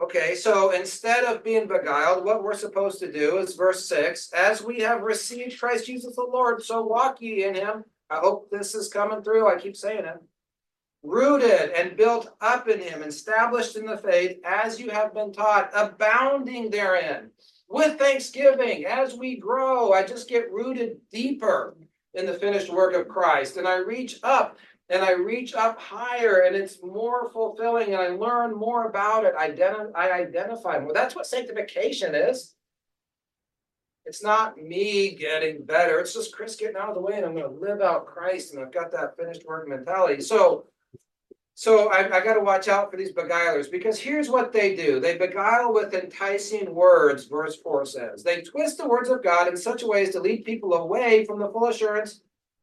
[0.00, 4.62] Okay, so instead of being beguiled, what we're supposed to do is verse 6 as
[4.62, 7.84] we have received Christ Jesus the Lord, so walk ye in him.
[8.08, 9.48] I hope this is coming through.
[9.48, 10.22] I keep saying it.
[11.02, 15.70] Rooted and built up in him, established in the faith as you have been taught,
[15.74, 17.30] abounding therein
[17.72, 19.92] with thanksgiving as we grow.
[19.92, 21.74] I just get rooted deeper
[22.12, 24.58] in the finished work of Christ and I reach up
[24.90, 29.32] and I reach up higher and it's more fulfilling and I learn more about it.
[29.38, 29.46] I
[30.12, 30.92] identify more.
[30.92, 32.54] That's what sanctification is.
[34.04, 35.98] It's not me getting better.
[35.98, 38.52] It's just Chris getting out of the way and I'm going to live out Christ
[38.52, 40.20] and I've got that finished work mentality.
[40.20, 40.66] So
[41.54, 45.00] so I, I got to watch out for these beguilers because here's what they do
[45.00, 48.22] they beguile with enticing words, verse 4 says.
[48.22, 51.24] They twist the words of God in such a way as to lead people away
[51.24, 52.22] from the full assurance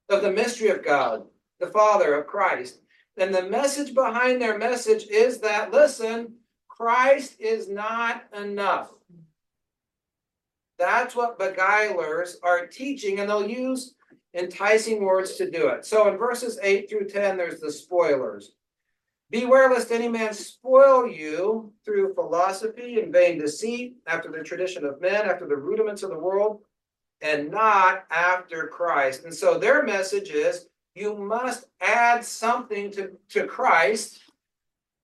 [0.09, 1.23] of the mystery of God,
[1.59, 2.79] the Father of Christ.
[3.17, 6.35] And the message behind their message is that, listen,
[6.67, 8.91] Christ is not enough.
[10.79, 13.95] That's what beguilers are teaching, and they'll use
[14.33, 15.85] enticing words to do it.
[15.85, 18.53] So in verses 8 through 10, there's the spoilers.
[19.31, 24.99] Beware lest any man spoil you through philosophy and vain deceit, after the tradition of
[25.01, 26.61] men, after the rudiments of the world,
[27.21, 29.25] and not after Christ.
[29.25, 34.19] And so their message is you must add something to, to Christ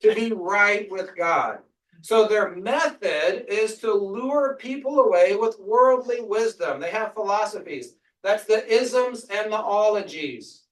[0.02, 1.60] to be right with God.
[2.02, 6.80] So their method is to lure people away with worldly wisdom.
[6.80, 7.96] They have philosophies.
[8.24, 10.65] That's the isms and the ologies.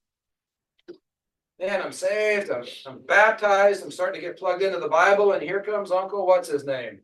[1.60, 5.42] Man, I'm saved, I'm, I'm baptized, I'm starting to get plugged into the Bible, and
[5.42, 6.90] here comes Uncle, what's his name?
[6.90, 7.00] And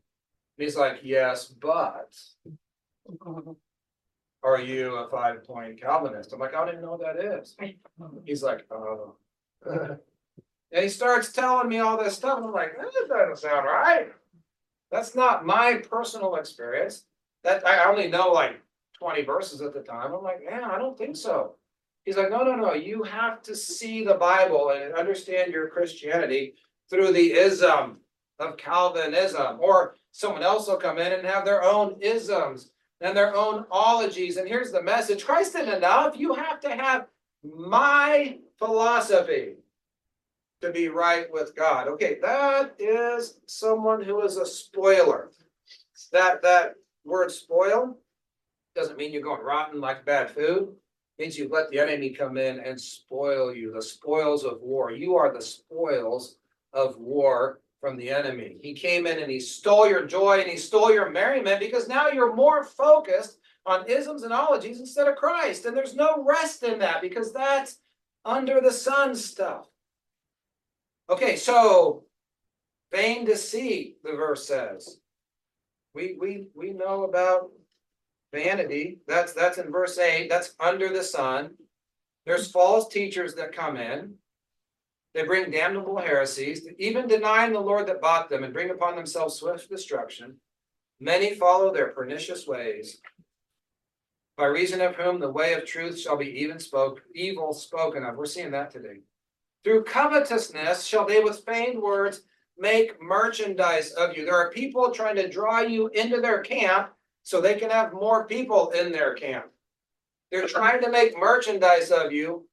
[0.58, 2.18] he's like, yes, but
[4.44, 6.34] are you a five point Calvinist?
[6.34, 7.56] I'm like, I even know what that is.
[8.26, 9.16] He's like, oh.
[10.72, 14.10] And he starts telling me all this stuff, I'm like, that doesn't sound right.
[14.92, 17.06] That's not my personal experience.
[17.44, 18.62] That I only know like
[18.98, 20.14] twenty verses at the time.
[20.14, 21.56] I'm like, man, I don't think so.
[22.10, 26.56] He's like, no, no, no, you have to see the Bible and understand your Christianity
[26.90, 28.00] through the ism
[28.40, 33.36] of Calvinism, or someone else will come in and have their own isms and their
[33.36, 34.38] own ologies.
[34.38, 36.18] And here's the message Christ isn't enough.
[36.18, 37.06] You have to have
[37.44, 39.58] my philosophy
[40.62, 41.88] to be right with God.
[41.90, 45.30] Okay, that is someone who is a spoiler.
[46.12, 46.74] That that
[47.06, 48.00] word spoil
[48.74, 50.70] doesn't mean you're going rotten like bad food
[51.20, 54.92] means you let the enemy come in and spoil you, the spoils of war.
[54.92, 56.38] You are the spoils
[56.74, 58.58] of war from the enemy.
[58.62, 62.08] He came in and he stole your joy and he stole your merriment because now
[62.08, 65.66] you're more focused on isms and ologies instead of Christ.
[65.66, 67.80] And there's no rest in that because that's
[68.26, 69.68] under the sun stuff.
[71.10, 72.04] Okay, so
[72.92, 75.00] vain deceit, the verse says.
[75.96, 77.50] We we we know about
[78.34, 79.00] vanity.
[79.08, 80.30] That's that's in verse 8.
[80.30, 81.52] That's under the sun.
[82.26, 84.14] There's false teachers that come in.
[85.14, 89.36] They bring damnable heresies, even denying the Lord that bought them and bring upon themselves
[89.36, 90.36] swift destruction.
[91.00, 93.02] Many follow their pernicious ways.
[94.38, 98.16] By reason of whom the way of truth shall be even spoke, evil spoken of.
[98.16, 99.00] We're seeing that today.
[99.64, 102.22] Through covetousness shall they with feigned words
[102.58, 104.26] make merchandise of you.
[104.26, 106.92] There are people trying to draw you into their camp
[107.24, 109.46] so they can have more people in their camp.
[110.32, 112.48] They're trying to make merchandise of you,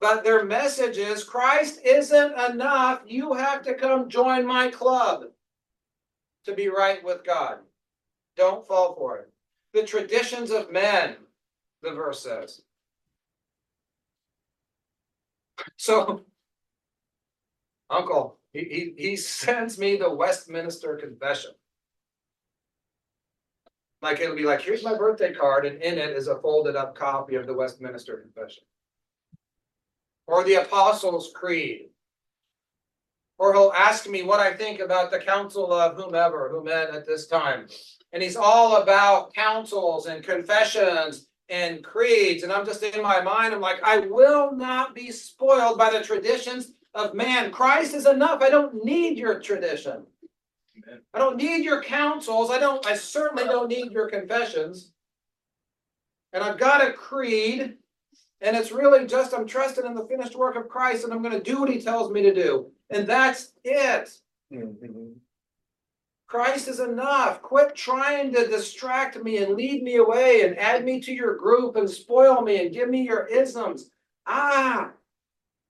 [0.00, 3.02] but their message is Christ isn't enough.
[3.06, 5.24] You have to come join my club
[6.44, 7.58] to be right with God.
[8.36, 9.30] Don't fall for it.
[9.72, 11.16] The traditions of men,
[11.82, 12.62] the verse says.
[15.76, 16.22] So,
[17.90, 21.52] uncle, he, he, he sends me the Westminster Confession.
[24.04, 26.94] Like it'll be like, here's my birthday card, and in it is a folded up
[26.94, 28.62] copy of the Westminster Confession.
[30.26, 31.88] Or the Apostles' Creed.
[33.38, 37.06] Or he'll ask me what I think about the council of whomever who met at
[37.06, 37.66] this time.
[38.12, 42.42] And he's all about councils and confessions and creeds.
[42.42, 46.04] And I'm just in my mind, I'm like, I will not be spoiled by the
[46.04, 47.50] traditions of man.
[47.50, 48.42] Christ is enough.
[48.42, 50.04] I don't need your tradition.
[51.12, 52.50] I don't need your counsels.
[52.50, 54.92] I don't, I certainly don't need your confessions.
[56.32, 57.76] And I've got a creed.
[58.40, 61.34] And it's really just I'm trusting in the finished work of Christ and I'm going
[61.34, 62.70] to do what he tells me to do.
[62.90, 64.10] And that's it.
[66.26, 67.40] Christ is enough.
[67.42, 71.76] Quit trying to distract me and lead me away and add me to your group
[71.76, 73.90] and spoil me and give me your isms.
[74.26, 74.90] Ah,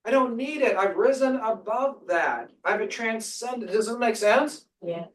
[0.04, 0.76] I don't need it.
[0.76, 2.50] I've risen above that.
[2.64, 3.70] I've transcended.
[3.70, 4.66] Does it make sense?
[4.82, 5.06] Yeah.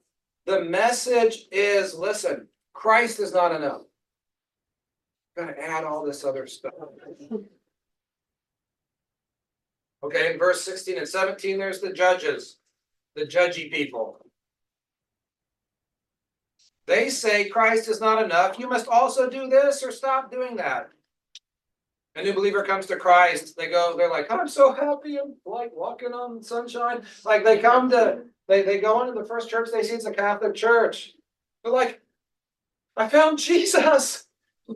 [0.49, 3.81] The message is listen, Christ is not enough.
[5.37, 6.73] Gotta add all this other stuff.
[10.01, 12.57] Okay, in verse sixteen and seventeen, there's the judges,
[13.15, 14.17] the judgy people.
[16.87, 18.57] They say Christ is not enough.
[18.57, 20.89] You must also do this or stop doing that.
[22.15, 25.69] A new believer comes to Christ, they go, they're like, I'm so happy and like
[25.75, 27.03] walking on sunshine.
[27.23, 30.11] Like they come to, they, they go into the first church they see, it's a
[30.11, 31.13] Catholic church.
[31.63, 32.01] They're like,
[32.97, 34.25] I found Jesus.
[34.67, 34.75] The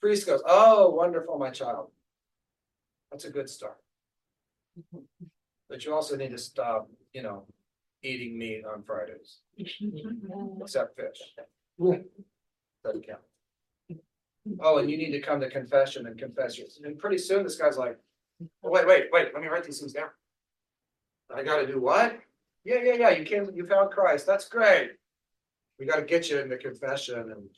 [0.00, 1.90] priest goes, Oh, wonderful, my child.
[3.12, 3.76] That's a good start.
[5.68, 7.44] But you also need to stop, you know,
[8.02, 9.38] eating meat on Fridays,
[10.62, 11.34] except fish.
[12.82, 13.20] Doesn't count.
[14.60, 17.56] Oh, and you need to come to confession and confess your, and pretty soon this
[17.56, 17.98] guy's like,
[18.64, 20.08] "Oh, wait, wait, wait, let me write these things down.
[21.34, 22.18] I gotta do what?
[22.64, 24.92] Yeah, yeah, yeah, you came, you found Christ, that's great.
[25.78, 27.48] We gotta get you into confession and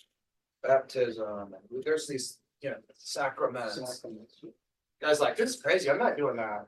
[0.62, 4.02] baptism, and there's these, you know, sacraments.
[5.00, 6.66] Guy's like, this is crazy, I'm not doing that.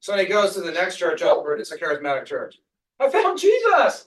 [0.00, 2.56] So he goes to the next church over, it's a charismatic church.
[2.98, 4.06] I found Jesus.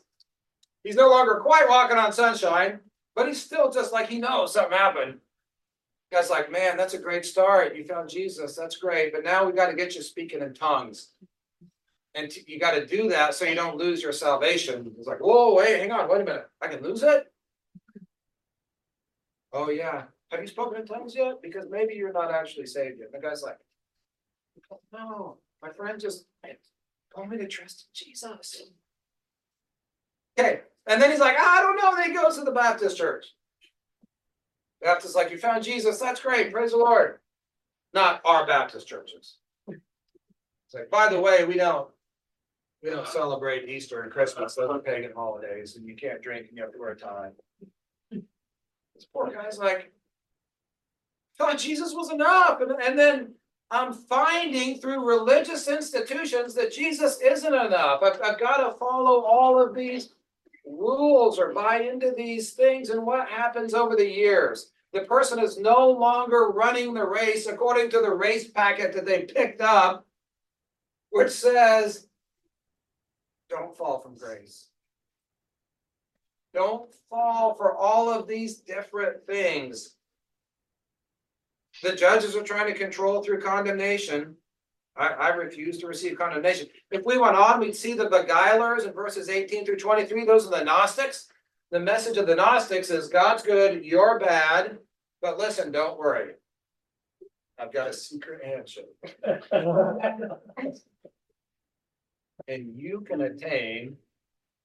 [0.84, 2.80] He's no longer quite walking on sunshine,
[3.16, 5.20] but he's still just like he knows something happened.
[6.12, 7.76] Guy's like, man, that's a great start.
[7.76, 8.56] You found Jesus.
[8.56, 9.14] That's great.
[9.14, 11.10] But now we got to get you speaking in tongues.
[12.16, 14.92] And t- you got to do that so you don't lose your salvation.
[14.98, 16.48] It's like, whoa, wait, hang on, wait a minute.
[16.62, 17.26] I can lose it?
[19.54, 20.04] Oh, yeah.
[20.32, 21.42] Have you spoken in tongues yet?
[21.42, 23.12] Because maybe you're not actually saved yet.
[23.12, 23.58] The guy's like,
[24.94, 26.26] no, my friend just
[27.16, 28.64] told me to trust in Jesus.
[30.38, 31.96] Okay, and then he's like, ah, I don't know.
[31.96, 33.26] Then he goes to the Baptist church.
[34.82, 36.00] Baptist like, you found Jesus.
[36.00, 36.52] That's great.
[36.52, 37.20] Praise the Lord.
[37.94, 39.38] Not our Baptist churches.
[39.68, 41.90] It's like, by the way, we don't,
[42.82, 44.56] we don't celebrate Easter and Christmas.
[44.56, 47.32] Those are pagan holidays and you can't drink and you have to wear a tie.
[48.12, 49.92] This poor guy's like,
[51.38, 52.62] thought Jesus was enough.
[52.62, 53.34] And, and then
[53.72, 58.02] I'm finding through religious institutions that Jesus isn't enough.
[58.04, 60.14] I've, I've got to follow all of these
[60.66, 62.90] rules or buy into these things.
[62.90, 64.72] And what happens over the years?
[64.92, 69.24] The person is no longer running the race according to the race packet that they
[69.24, 70.06] picked up,
[71.12, 72.09] which says,
[73.50, 74.68] don't fall from grace.
[76.54, 79.96] Don't fall for all of these different things.
[81.84, 84.36] The judges are trying to control through condemnation.
[84.98, 86.68] I, I refuse to receive condemnation.
[86.92, 90.26] If we went on, we'd see the beguilers in verses eighteen through twenty-three.
[90.26, 91.28] Those are the Gnostics.
[91.72, 94.80] The message of the Gnostics is God's good, you're bad,
[95.22, 96.34] but listen, don't worry.
[97.60, 98.88] I've got a secret handshake
[102.50, 103.96] and you can attain.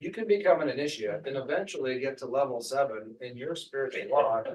[0.00, 4.48] You can become an initiate and eventually get to level seven in your spiritual walk.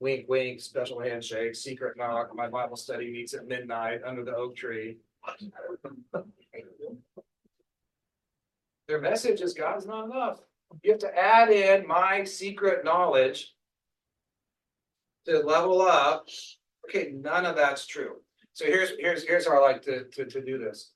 [0.00, 4.56] Wink, wink, special handshake, secret knock, my Bible study meets at midnight under the oak
[4.56, 4.98] tree.
[8.86, 10.40] Their message is God's not enough.
[10.82, 13.54] You have to add in my secret knowledge.
[15.26, 16.28] To level up.
[16.88, 18.16] Okay, none of that's true.
[18.54, 20.92] So here's, here's, here's how I like to, to, to do this.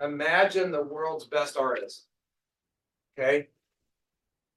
[0.00, 2.06] Imagine the world's best artist.
[3.18, 3.48] Okay?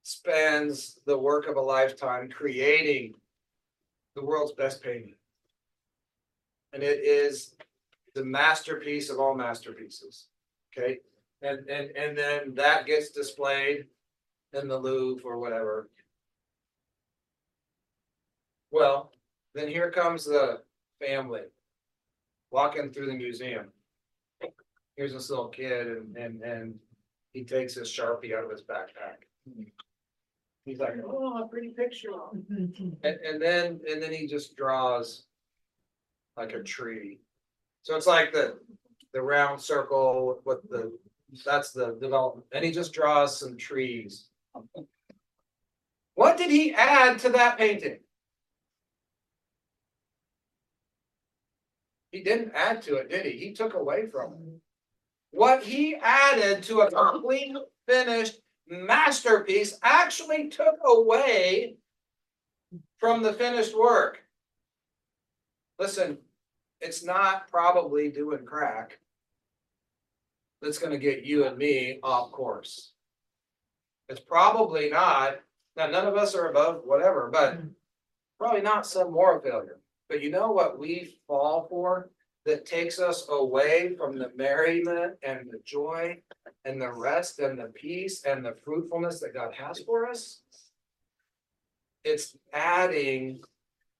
[0.03, 3.13] Spends the work of a lifetime creating
[4.15, 5.15] the world's best painting.
[6.71, 7.55] And it is
[8.15, 10.27] the masterpiece of all masterpieces.
[10.75, 10.99] Okay?
[11.41, 13.85] And, and, and then that gets displayed
[14.53, 15.89] in the Louvre or whatever.
[18.71, 19.11] Well,
[19.53, 20.61] then here comes the
[21.05, 21.41] family.
[22.49, 23.67] Walking through the museum.
[24.95, 26.79] Here's this little kid and, and, and
[27.33, 29.25] he takes his Sharpie out of his backpack.
[30.65, 32.11] He's like, oh, a pretty picture.
[32.49, 35.23] And, and then, and then he just draws.
[36.35, 37.19] Like a tree.
[37.83, 38.57] So it's like the,
[39.13, 40.91] the round circle with the,
[41.45, 44.29] that's the development, and he just draws some trees.
[46.15, 47.99] What did he add to that painting?
[52.11, 53.37] He didn't add to it, did he?
[53.37, 54.61] He took away from it.
[55.33, 57.55] What he added to a complete
[57.87, 61.75] finished masterpiece actually took away
[62.99, 64.19] from the finished work.
[65.79, 66.19] Listen,
[66.81, 68.99] it's not probably doing crack.
[70.61, 72.91] That's gonna get you and me off course.
[74.09, 75.39] It's probably not,
[75.75, 77.71] now none of us are above whatever, but mm.
[78.37, 79.79] probably not some moral failure.
[80.09, 82.11] But you know what we fall for?
[82.45, 86.21] That takes us away from the merriment and the joy
[86.65, 90.41] and the rest and the peace and the fruitfulness that God has for us?
[92.03, 93.39] It's adding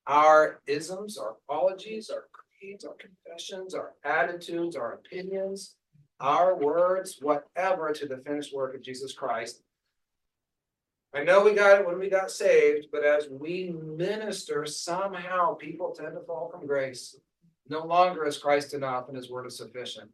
[0.07, 5.75] our isms, our apologies, our creeds, our confessions, our attitudes, our opinions,
[6.19, 9.61] our words, whatever to the finished work of Jesus Christ.
[11.13, 15.91] I know we got it when we got saved, but as we minister, somehow people
[15.91, 17.15] tend to fall from grace.
[17.69, 20.10] No longer is Christ enough and his word is sufficient.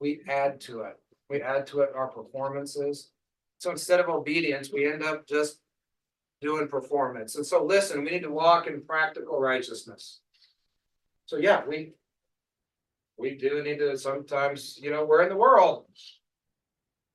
[0.00, 0.96] We add to it.
[1.30, 3.10] We add to it our performances.
[3.58, 5.60] So instead of obedience, we end up just
[6.40, 7.36] doing performance.
[7.36, 10.20] And so listen, we need to walk in practical righteousness.
[11.26, 11.92] So yeah, we
[13.16, 15.86] we do need to sometimes, you know, we're in the world.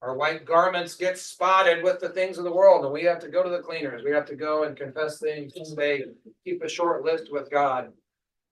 [0.01, 3.29] Our white garments get spotted with the things of the world and we have to
[3.29, 4.03] go to the cleaners.
[4.03, 6.03] We have to go and confess things, and stay,
[6.43, 7.93] keep a short list with God.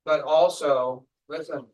[0.06, 1.66] But also, listen,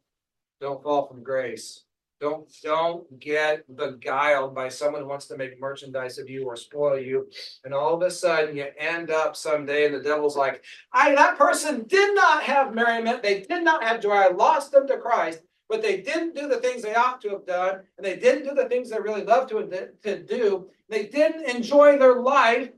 [0.61, 1.83] don't fall from grace.
[2.19, 6.97] Don't, don't get beguiled by someone who wants to make merchandise of you or spoil
[6.97, 7.29] you.
[7.63, 11.37] And all of a sudden you end up someday and the devil's like, I, that
[11.37, 13.21] person did not have merriment.
[13.21, 14.13] They did not have joy.
[14.13, 17.45] I lost them to Christ, but they didn't do the things they ought to have
[17.45, 17.81] done.
[17.97, 20.69] And they didn't do the things they really love to, to do.
[20.89, 22.69] They didn't enjoy their life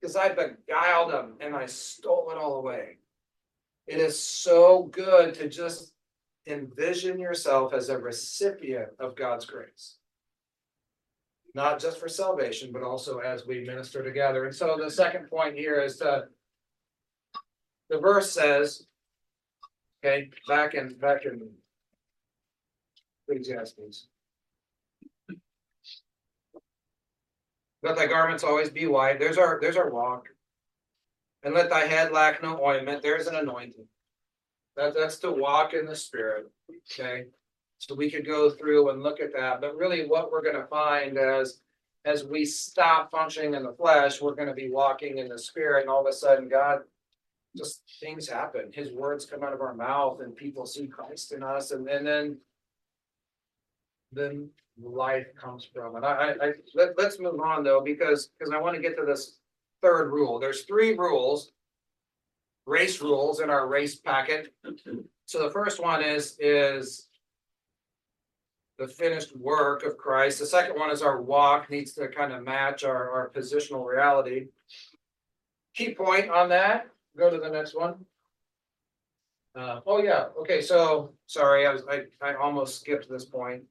[0.00, 2.96] because I beguiled them and I stole it all away.
[3.90, 5.94] It is so good to just
[6.46, 9.96] envision yourself as a recipient of God's grace.
[11.56, 14.44] Not just for salvation, but also as we minister together.
[14.44, 16.28] And so the second point here is to
[17.88, 18.86] the verse says,
[20.04, 21.50] okay, back in back in
[23.28, 24.06] Ecclesiastes.
[27.82, 29.18] Let thy garments always be white.
[29.18, 30.28] There's our there's our walk.
[31.42, 33.02] And let thy head lack no ointment.
[33.02, 33.86] There's an anointing.
[34.76, 36.50] That, that's to walk in the spirit,
[36.92, 37.24] okay?
[37.78, 41.18] So we could go through and look at that, but really what we're gonna find
[41.18, 41.60] as.
[42.06, 45.90] As we stop functioning in the flesh, we're gonna be walking in the spirit and
[45.90, 46.80] all of a sudden God.
[47.54, 51.42] Just things happen, his words come out of our mouth and people see Christ in
[51.42, 52.38] us and and then.
[54.12, 54.48] Then
[54.82, 56.04] life comes from it.
[56.04, 59.39] I I I, let, let's move on though, because, because I wanna get to this
[59.82, 60.38] third rule.
[60.38, 61.52] There's three rules
[62.66, 64.54] race rules in our race packet.
[65.26, 67.08] So the first one is, is
[68.78, 70.38] the finished work of Christ.
[70.38, 74.46] The second one is our walk needs to kind of match our, our positional reality.
[75.74, 78.04] Key point on that, go to the next one.
[79.56, 83.64] Uh, oh yeah, okay, so, sorry, I was, I, I almost skipped this point.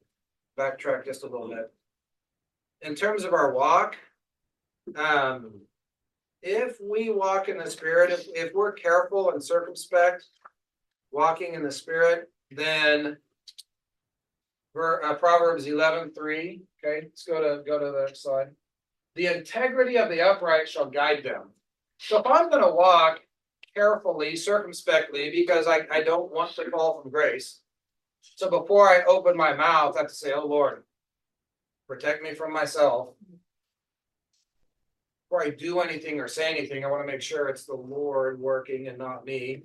[0.57, 1.71] Backtrack just a little bit.
[2.81, 3.95] In terms of our walk,
[4.95, 5.61] um,
[6.41, 10.25] if we walk in the spirit, if, if we're careful and circumspect,
[11.11, 13.17] walking in the spirit, then
[14.73, 16.61] ver- uh, Proverbs eleven three.
[16.83, 18.47] okay, let's go to, go to the next slide.
[19.15, 21.49] The integrity of the upright shall guide them.
[21.97, 23.19] So if I'm gonna walk
[23.75, 27.59] carefully, circumspectly, because I, I don't want to fall from grace.
[28.21, 30.83] So before I open my mouth, I have to say, oh Lord,
[31.87, 33.09] protect me from myself.
[35.29, 38.87] Before I do anything or say anything, I wanna make sure it's the Lord working
[38.87, 39.63] and not me.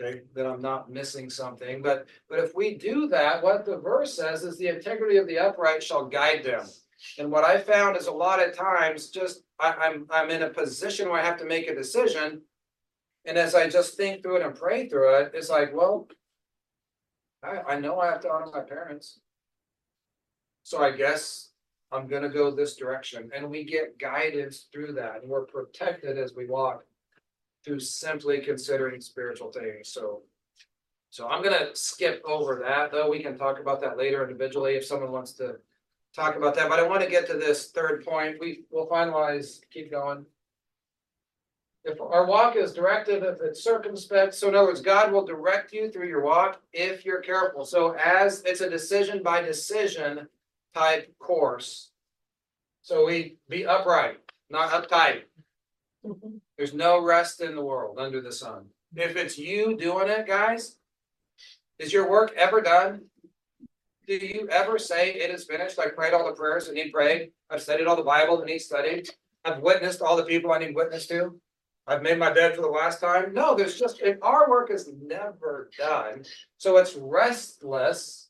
[0.00, 4.14] Okay, that I'm not missing something, but, but if we do that, what the verse
[4.14, 6.64] says is the integrity of the upright shall guide them.
[7.18, 10.50] And what I found is a lot of times, just, I, I'm, I'm in a
[10.50, 12.42] position where I have to make a decision.
[13.24, 16.08] And as I just think through it and pray through it, it's like, well.
[17.42, 19.20] I, I know I have to honor my parents.
[20.64, 21.47] So I guess
[21.90, 26.34] I'm gonna go this direction, and we get guidance through that, and we're protected as
[26.34, 26.84] we walk.
[27.64, 30.22] Through simply considering spiritual things, so.
[31.10, 34.84] So I'm gonna skip over that, though, we can talk about that later individually if
[34.84, 35.56] someone wants to.
[36.14, 39.90] Talk about that, but I wanna get to this third point, we will finalize, keep
[39.90, 40.24] going.
[41.84, 45.72] If our walk is directed, if it's circumspect, so in other words, God will direct
[45.72, 50.28] you through your walk if you're careful, so as it's a decision by decision
[50.74, 51.90] type course.
[52.82, 54.18] So we be upright,
[54.50, 55.22] not uptight.
[56.56, 58.66] There's no rest in the world under the sun.
[58.94, 60.76] If it's you doing it, guys.
[61.78, 63.02] Is your work ever done?
[64.06, 65.78] Do you ever say it is finished?
[65.78, 67.30] I prayed all the prayers that need prayed.
[67.50, 69.08] I've studied all the Bible that needs studied.
[69.44, 71.38] I've witnessed all the people I need witness to.
[71.86, 73.32] I've made my bed for the last time.
[73.32, 76.24] No, there's just, if our work is never done,
[76.58, 78.27] so it's restless.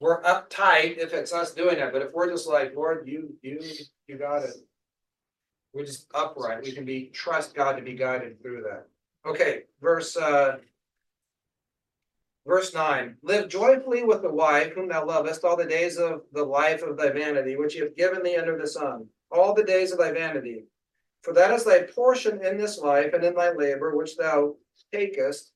[0.00, 3.60] We're uptight if it's us doing it, but if we're just like, Lord, you, you,
[4.08, 4.54] you got it.
[5.72, 8.86] We're just upright, we can be, trust God to be guided through that.
[9.24, 10.56] Okay, verse, uh.
[12.46, 16.42] Verse nine, live joyfully with the wife whom thou lovest all the days of the
[16.42, 19.92] life of thy vanity, which he hath given thee under the sun, all the days
[19.92, 20.64] of thy vanity.
[21.22, 24.56] For that is thy portion in this life and in thy labor which thou
[24.92, 25.52] takest.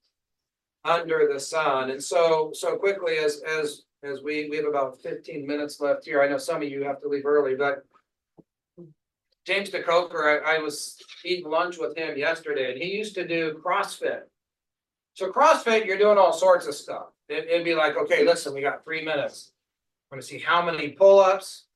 [0.86, 5.46] Under the sun, and so, so quickly as, as, as we, we have about fifteen
[5.46, 7.84] minutes left here, I know some of you have to leave early, but.
[9.46, 13.60] James DeCoker, I, I was eating lunch with him yesterday, and he used to do
[13.62, 14.22] CrossFit.
[15.12, 17.08] So CrossFit, you're doing all sorts of stuff.
[17.28, 19.52] It, it'd be like, okay, listen, we got three minutes.
[20.10, 21.66] Want to see how many pull-ups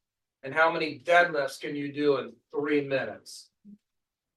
[0.42, 3.50] and how many deadlifts can you do in three minutes?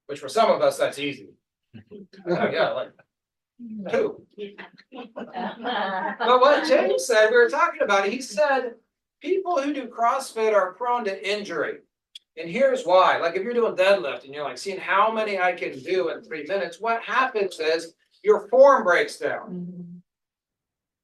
[0.07, 1.29] Which for some of us, that's easy.
[2.29, 2.91] Uh, Yeah, like
[3.89, 4.21] two.
[5.15, 5.29] But
[6.41, 8.75] what James said, we were talking about, it, he said,
[9.21, 11.79] people who do CrossFit are prone to injury.
[12.37, 15.51] And here's why, like if you're doing deadlift and you're like seeing how many I
[15.51, 17.93] can do in three minutes, what happens is
[18.23, 19.49] your form breaks down.
[19.49, 19.97] Mm-hmm.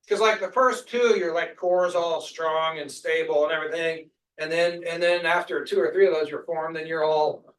[0.07, 4.09] Cause like the first two, your like core is all strong and stable and everything.
[4.39, 7.53] And then, and then after two or three of those, your form, then you're all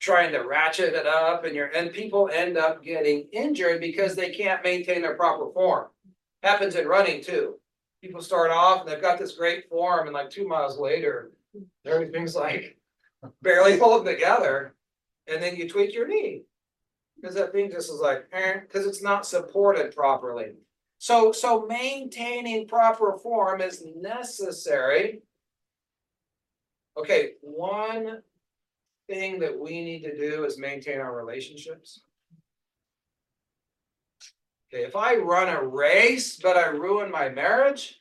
[0.00, 4.30] trying to ratchet it up and you're, and people end up getting injured because they
[4.30, 5.88] can't maintain their proper form.
[6.42, 7.56] Happens in running too.
[8.02, 11.32] People start off and they've got this great form and like two miles later,
[11.84, 12.78] everything's like
[13.42, 14.74] barely holding together.
[15.26, 16.42] And then you tweak your knee.
[17.22, 20.54] Cause that thing just is like, eh, cause it's not supported properly.
[20.96, 25.20] So, so maintaining proper form is necessary.
[26.96, 28.22] Okay, one
[29.10, 32.02] thing that we need to do is maintain our relationships.
[34.72, 38.00] Okay, if I run a race, but I ruin my marriage.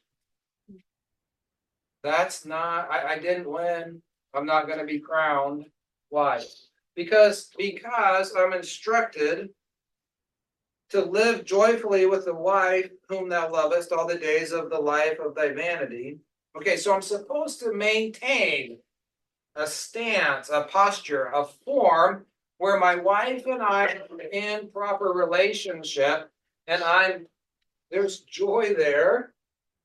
[2.04, 4.02] That's not, I, I didn't win.
[4.34, 5.66] I'm not gonna be crowned.
[6.10, 6.44] Why?
[6.96, 9.50] Because, because I'm instructed.
[10.92, 15.20] To live joyfully with the wife whom thou lovest all the days of the life
[15.24, 16.18] of thy vanity.
[16.58, 18.80] Okay, so I'm supposed to maintain.
[19.56, 22.26] A stance, a posture, a form
[22.58, 26.30] where my wife and I are in proper relationship.
[26.68, 27.28] And I'm,
[27.92, 29.34] there's joy there.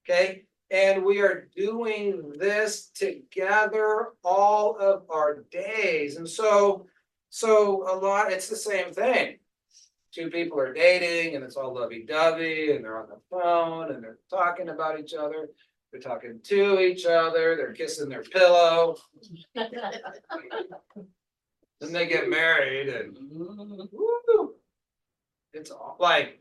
[0.04, 6.16] Okay, and we are doing this together all of our days.
[6.16, 6.86] And so,
[7.30, 9.38] so a lot, it's the same thing.
[10.12, 14.18] Two people are dating and it's all lovey-dovey and they're on the phone and they're
[14.30, 15.48] talking about each other.
[15.94, 18.96] They're talking to each other, they're kissing their pillow,
[19.54, 19.70] then
[21.92, 24.54] they get married and woo,
[25.52, 26.40] it's all like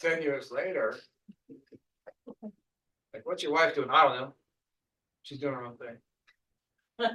[0.00, 0.98] ten years later.
[3.14, 3.88] Like, what's your wife doing?
[3.90, 4.34] I don't know.
[5.22, 5.96] She's doing her own thing.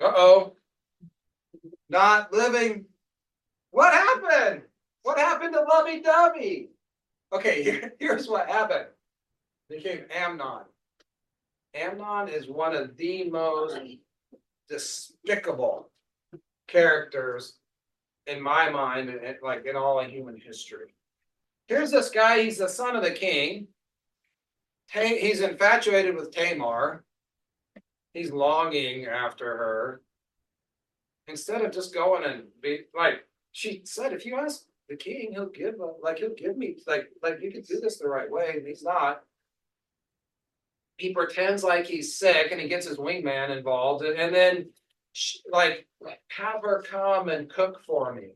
[0.00, 0.56] Uh-oh.
[1.88, 2.86] Not living.
[3.70, 4.62] What happened?
[5.04, 6.70] What happened to lovey dovey?
[7.32, 8.86] Okay, here- here's what happened.
[9.68, 10.64] Became Amnon.
[11.74, 13.78] Amnon is one of the most
[14.68, 15.90] despicable
[16.66, 17.58] characters
[18.26, 19.10] in my mind,
[19.42, 20.94] like in all of human history.
[21.66, 23.68] Here's this guy, he's the son of the king.
[24.92, 27.04] He's infatuated with Tamar.
[28.14, 30.02] he's longing after her.
[31.26, 35.50] Instead of just going and be like, she said, if you ask the king, he'll
[35.50, 38.66] give, like, he'll give me, like, like you can do this the right way, and
[38.66, 39.22] he's not.
[40.98, 44.70] He pretends like he's sick and he gets his wingman involved and, and then
[45.12, 45.86] sh- like,
[46.28, 48.30] have her come and cook for me.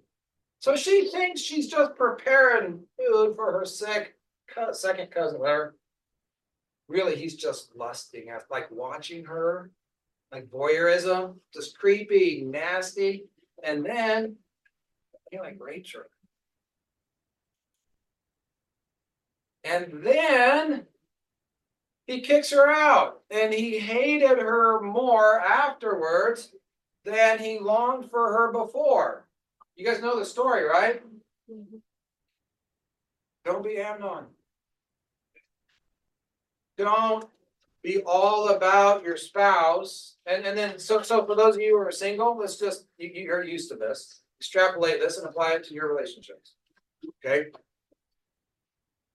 [0.61, 4.17] So she thinks she's just preparing food for her sick
[4.49, 5.75] cou- second cousin, whatever.
[6.89, 9.73] Really, he's just lusting at, like watching her,
[10.31, 13.25] like voyeurism, just creepy, nasty,
[13.65, 14.37] and then
[15.33, 16.07] he like rapes her.
[19.65, 20.87] And then
[22.13, 26.53] he kicks her out, and he hated her more afterwards
[27.05, 29.27] than he longed for her before.
[29.75, 31.03] You guys know the story, right?
[31.51, 31.79] Mm-hmm.
[33.45, 34.27] Don't be Amnon.
[36.77, 37.29] Don't
[37.83, 40.17] be all about your spouse.
[40.27, 43.11] And, and then, so, so for those of you who are single, let's just, you,
[43.13, 44.21] you're used to this.
[44.41, 46.55] Extrapolate this and apply it to your relationships.
[47.25, 47.47] Okay?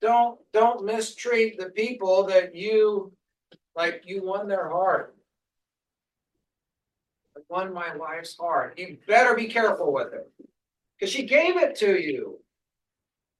[0.01, 3.11] Don't, don't mistreat the people that you,
[3.75, 5.15] like, you won their heart.
[7.35, 8.77] I won my wife's heart.
[8.77, 10.31] You better be careful with it.
[10.99, 12.39] Cause she gave it to you.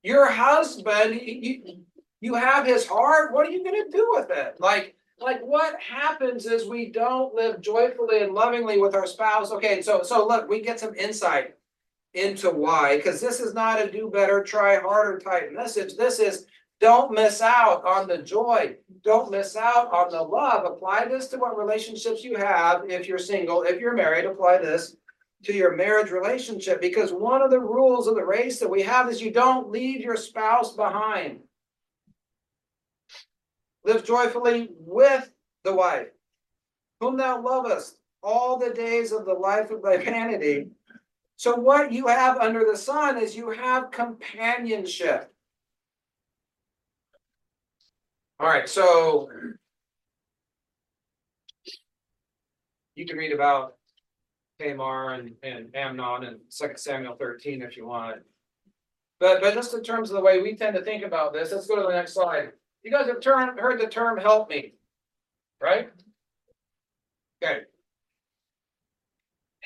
[0.04, 1.78] Your husband, you, you,
[2.22, 4.56] you have his heart, what are you gonna do with it?
[4.60, 9.52] Like, like what happens is we don't live joyfully and lovingly with our spouse.
[9.52, 11.57] Okay, so, so look, we get some insight
[12.18, 15.96] into why, because this is not a do better, try harder type message.
[15.96, 16.46] This is
[16.80, 18.76] don't miss out on the joy.
[19.04, 20.66] Don't miss out on the love.
[20.66, 22.84] Apply this to what relationships you have.
[22.90, 24.96] If you're single, if you're married, apply this
[25.44, 29.10] to your marriage relationship because one of the rules of the race that we have
[29.10, 31.40] is you don't leave your spouse behind.
[33.84, 35.32] Live joyfully with
[35.64, 36.10] the wife,
[37.00, 40.68] whom thou lovest all the days of the life of thy vanity.
[41.38, 45.32] So, what you have under the sun is you have companionship.
[48.40, 49.30] All right, so
[52.96, 53.76] you can read about
[54.60, 58.22] Tamar and, and Amnon and Second Samuel thirteen if you want.
[59.20, 61.68] But, but just in terms of the way we tend to think about this, let's
[61.68, 62.52] go to the next slide.
[62.84, 64.76] You guys have heard the term help meet,
[65.62, 65.90] right?
[67.44, 67.62] Okay.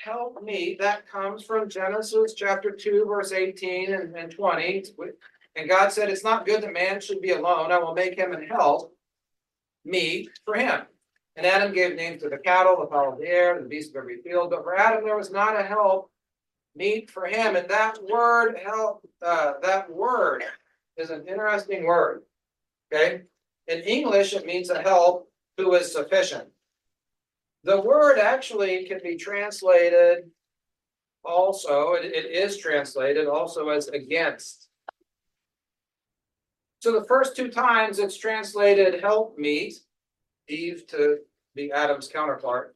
[0.03, 4.84] Help meet, that comes from Genesis chapter two, verse eighteen and, and twenty.
[5.56, 7.72] And God said, it's not good that man should be alone.
[7.72, 8.95] I will make him an help
[9.86, 10.82] meet for him.
[11.36, 13.98] And Adam gave names to the cattle, the fowl of the air, the beasts of
[13.98, 14.49] every field.
[14.49, 16.10] But for Adam, there was not a help
[16.76, 17.56] meet for him.
[17.56, 20.44] And that word help, uh, that word
[20.98, 22.23] is an interesting word.
[22.94, 23.22] Okay.
[23.68, 26.48] In English, it means a help who is sufficient.
[27.64, 30.32] The word actually can be translated
[31.24, 34.70] also, it, it is translated also as against.
[36.80, 39.76] So the first two times it's translated help meet,
[40.48, 41.20] Eve to
[41.54, 42.76] be Adam's counterpart.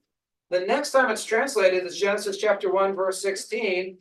[0.51, 3.97] The next time it's translated is Genesis chapter one, verse sixteen.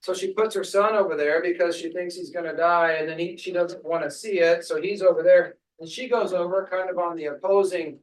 [0.00, 3.18] So she puts her son over there because she thinks he's gonna die, and then
[3.18, 5.56] he, she doesn't wanna see it, so he's over there.
[5.80, 8.00] And she goes over kind of on the opposing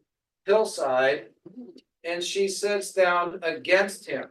[0.47, 1.27] hillside,
[2.03, 4.25] and she sits down against him.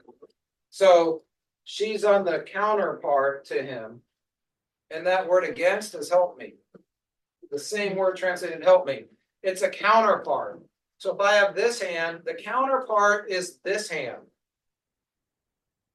[0.71, 1.23] So
[1.65, 4.01] she's on the counterpart to him.
[4.91, 6.57] And that word against is help meet.
[7.51, 9.09] The same word translated help meet.
[9.43, 10.61] It's a counterpart.
[10.99, 14.23] So if I have this hand, the counterpart is this hand.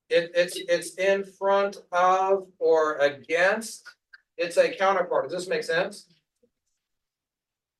[0.09, 3.87] It, it's, it's in front of or against.
[4.37, 5.29] It's a counterpart.
[5.29, 6.07] Does this make sense?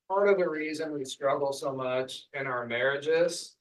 [0.09, 3.54] Part of the reason we struggle so much in our marriages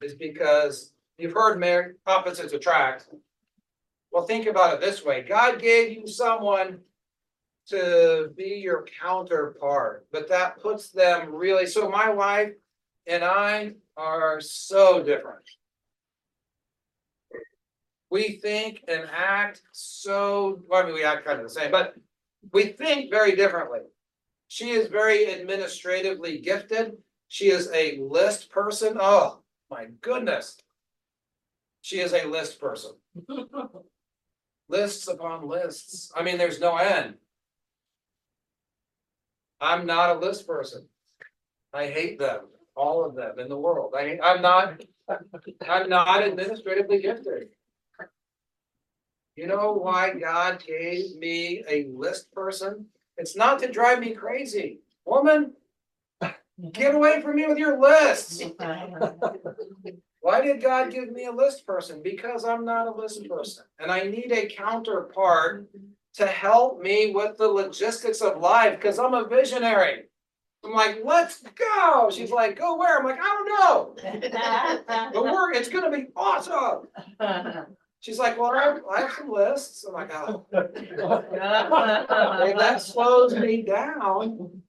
[0.00, 3.08] is because you've heard mar- opposites attract.
[4.12, 5.22] Well, think about it this way.
[5.22, 6.80] God gave you someone
[7.68, 12.52] to be your counterpart, but that puts them really, so my wife
[13.06, 15.44] and I are so different.
[18.10, 21.94] We think and act so, well, I mean, we act kind of the same, but
[22.52, 23.80] we think very differently.
[24.48, 26.96] She is very administratively gifted.
[27.28, 28.96] She is a list person.
[29.00, 29.39] Oh,
[29.70, 30.58] my goodness.
[31.82, 32.92] She is a list person.
[34.68, 36.12] Lists upon lists.
[36.14, 37.14] I mean, there's no end.
[39.60, 40.86] I'm not a list person.
[41.72, 42.42] I hate them,
[42.76, 43.94] all of them in the world.
[43.96, 44.80] I, I'm not,
[45.68, 47.48] I'm not administratively gifted.
[49.34, 52.86] You know why God gave me a list person?
[53.16, 54.80] It's not to drive me crazy.
[55.04, 55.52] Woman,
[56.72, 58.42] Get away from me with your lists.
[60.20, 62.02] Why did God give me a list person?
[62.02, 65.68] Because I'm not a list person and I need a counterpart
[66.14, 70.04] to help me with the logistics of life because I'm a visionary.
[70.62, 72.10] I'm like, let's go.
[72.10, 72.98] She's like, go where?
[72.98, 73.96] I'm like, I don't know.
[75.12, 76.88] But we're, it's gonna be awesome.
[78.00, 79.84] She's like, well, I have, I have some lists.
[79.86, 81.24] I'm like, oh, well,
[82.58, 84.62] that slows me down.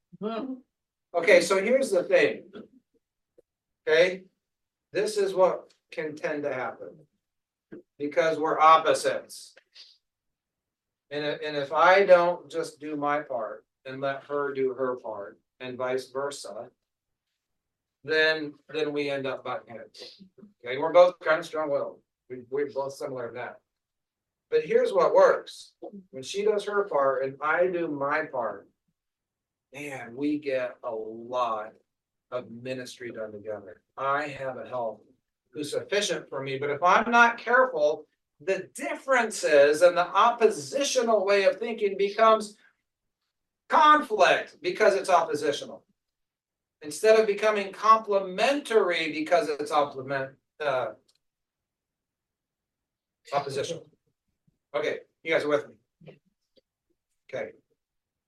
[1.13, 2.43] Okay, so here's the thing.
[3.87, 4.23] Okay,
[4.93, 6.89] this is what can tend to happen.
[7.97, 9.53] Because we're opposites.
[11.09, 14.95] And if, and if I don't just do my part and let her do her
[14.95, 16.69] part and vice versa.
[18.03, 20.23] Then, then we end up butting heads.
[20.65, 21.99] Okay, we're both kind of strong willed.
[22.29, 23.57] We, we're both similar in that.
[24.49, 25.73] But here's what works.
[26.11, 28.67] When she does her part and I do my part.
[29.73, 31.71] Man, we get a lot
[32.31, 33.81] of ministry done together.
[33.97, 35.05] I have a help
[35.53, 38.05] who's sufficient for me, but if I'm not careful,
[38.41, 42.55] the differences and the oppositional way of thinking becomes
[43.69, 45.83] conflict because it's oppositional.
[46.81, 50.87] Instead of becoming complementary because it's uh,
[53.33, 53.85] oppositional.
[54.75, 56.19] Okay, you guys are with me?
[57.33, 57.51] Okay.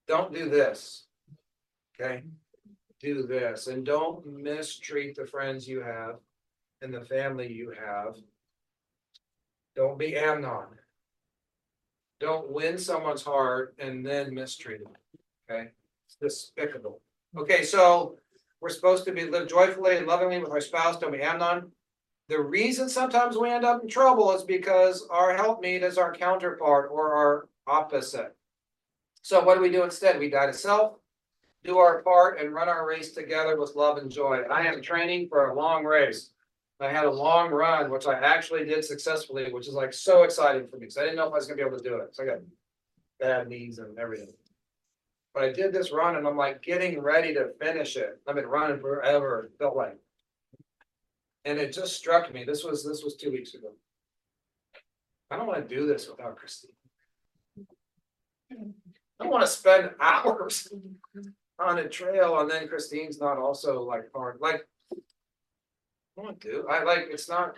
[0.08, 1.06] Don't do this.
[2.00, 2.24] Okay?
[3.00, 6.16] Do this and don't mistreat the friends you have
[6.82, 8.16] and the family you have.
[9.76, 10.68] Don't be Amnon.
[12.20, 14.94] Don't win someone's heart and then mistreat them.
[15.50, 15.70] Okay?
[16.06, 17.02] It's despicable.
[17.38, 18.18] Okay, so
[18.62, 21.72] we're supposed to be live joyfully and lovingly with our spouse, don't be Amnon.
[22.30, 26.90] The reason sometimes we end up in trouble is because our helpmeet is our counterpart
[26.92, 28.36] or our opposite.
[29.22, 30.20] So what do we do instead?
[30.20, 30.94] We die to self,
[31.64, 34.42] do our part and run our race together with love and joy.
[34.52, 36.32] I am training for a long race.
[36.80, 40.68] I had a long run, which I actually did successfully, which is like so exciting
[40.68, 42.14] for me, because I didn't know if I was gonna be able to do it.
[42.14, 42.40] So I got
[43.20, 44.34] bad knees and everything.
[45.34, 48.20] But I did this run and I'm like getting ready to finish it.
[48.28, 49.98] I've been running forever, it felt like.
[51.46, 53.72] And it just struck me, this was, this was two weeks ago.
[55.32, 56.72] I don't wanna do this without Christine.
[58.52, 60.68] I don't wanna spend hours
[61.64, 64.68] on a trail and then Christine's not also like hard, like.
[66.18, 67.56] I want to, I like, it's not.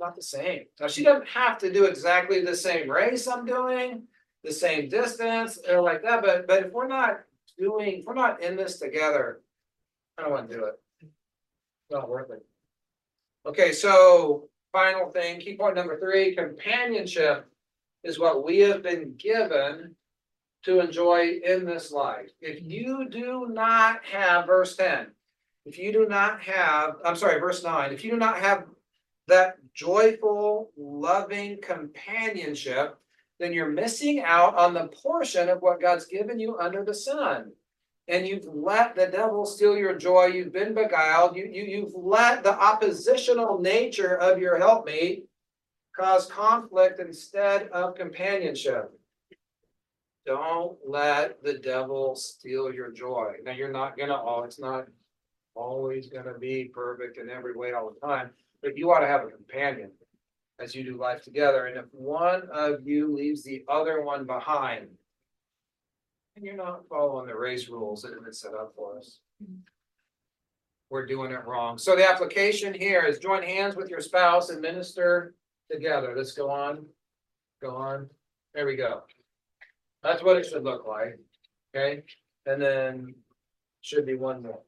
[0.00, 0.64] Not the same.
[0.80, 4.04] Now, she doesn't have to do exactly the same race I'm doing,
[4.42, 7.20] the same distance or like that, but, but if we're not
[7.58, 9.42] doing, if we're not in this together.
[10.16, 10.80] I don't wanna do it.
[11.90, 12.44] Not worth it.
[13.46, 17.46] Okay, so final thing, key point number three, companionship
[18.04, 19.94] is what we have been given
[20.64, 22.30] to enjoy in this life.
[22.40, 22.70] If mm-hmm.
[22.70, 25.08] you do not have verse ten,
[25.64, 28.64] if you do not have, I'm sorry, verse nine, if you do not have
[29.28, 32.96] that joyful, loving companionship,
[33.38, 37.52] then you're missing out on the portion of what God's given you under the sun.
[38.08, 40.26] And you've let the devil steal your joy.
[40.26, 41.36] You've been beguiled.
[41.36, 45.26] You, you, you've let the oppositional nature of your helpmate
[45.96, 48.90] cause conflict instead of companionship.
[50.30, 53.32] Don't let the devil steal your joy.
[53.42, 54.86] Now, you're not gonna, oh, it's not
[55.56, 58.30] always gonna be perfect in every way all the time,
[58.62, 59.90] but you ought to have a companion
[60.60, 61.66] as you do life together.
[61.66, 64.86] And if one of you leaves the other one behind,
[66.36, 69.18] and you're not following the race rules that have been set up for us.
[70.90, 71.76] We're doing it wrong.
[71.76, 75.34] So the application here is join hands with your spouse and minister
[75.68, 76.14] together.
[76.16, 76.86] Let's go on.
[77.60, 78.08] Go on.
[78.54, 79.02] There we go.
[80.02, 81.18] That's what it should look like.
[81.74, 82.02] Okay,
[82.46, 83.14] and then
[83.80, 84.60] should be one more.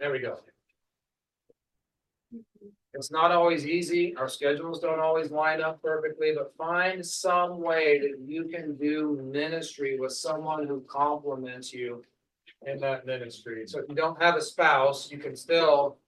[0.00, 0.38] There we go.
[2.94, 4.14] It's not always easy.
[4.16, 9.20] Our schedules don't always line up perfectly, but find some way that you can do
[9.32, 12.04] ministry with someone who complements you
[12.66, 13.64] in that ministry.
[13.66, 15.98] So if you don't have a spouse, you can still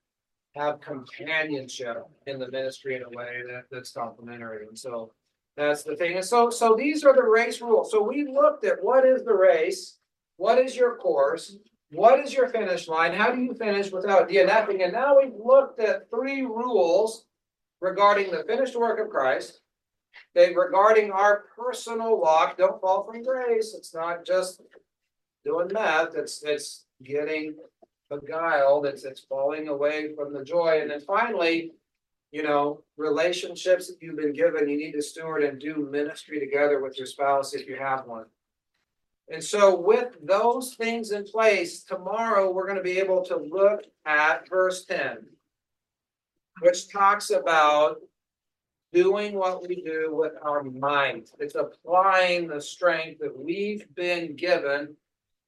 [0.54, 4.66] have companionship in the ministry in a way that, that's complementary.
[4.66, 5.10] And so
[5.56, 6.16] that's the thing.
[6.16, 7.90] And so, so these are the race rules.
[7.90, 9.98] So we looked at what is the race?
[10.36, 11.56] What is your course?
[11.92, 13.12] What is your finish line?
[13.12, 14.82] How do you finish without DNFing?
[14.82, 17.24] And now we've looked at three rules
[17.80, 19.60] regarding the finished work of Christ.
[20.36, 23.74] Okay, regarding our personal walk, don't fall from grace.
[23.76, 24.60] It's not just
[25.44, 27.54] doing math, it's, it's getting
[28.10, 30.80] beguiled, it's, it's falling away from the joy.
[30.80, 31.72] And then finally,
[32.32, 36.80] you know, relationships that you've been given, you need to steward and do ministry together
[36.80, 38.26] with your spouse if you have one.
[39.28, 44.48] And so with those things in place, tomorrow we're gonna be able to look at
[44.48, 45.26] verse ten.
[46.60, 48.00] Which talks about
[48.92, 51.30] doing what we do with our mind.
[51.38, 54.96] It's applying the strength that we've been given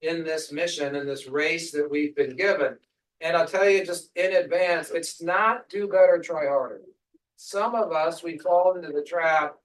[0.02, 2.76] in this mission, in this race that we've been given.
[3.20, 6.82] And I'll tell you just in advance, it's not do better, try harder.
[7.36, 9.56] Some of us, we fall into the trap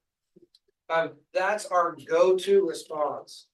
[0.89, 3.47] of that's our go-to response.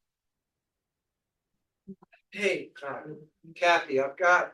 [2.31, 2.69] Hey,
[3.55, 4.53] Kathy, I've got,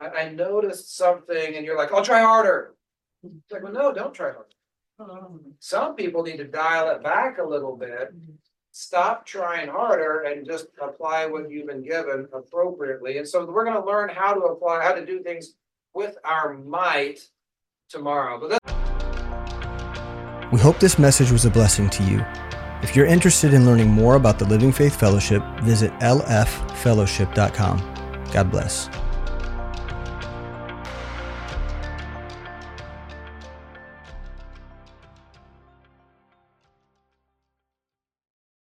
[0.00, 2.74] I, I noticed something and you're like, I'll try harder.
[3.22, 5.40] It's like, well, no, don't try harder.
[5.58, 8.12] Some people need to dial it back a little bit.
[8.78, 13.16] Stop trying harder and just apply what you've been given appropriately.
[13.16, 15.54] And so we're gonna learn how to apply, how to do things
[15.94, 17.26] with our might
[17.88, 18.38] tomorrow.
[18.38, 18.66] But that's
[20.52, 22.22] We hope this message was a blessing to you.
[22.82, 27.78] If you're interested in learning more about the Living Faith Fellowship, visit lffellowship.com.
[28.30, 28.90] God bless.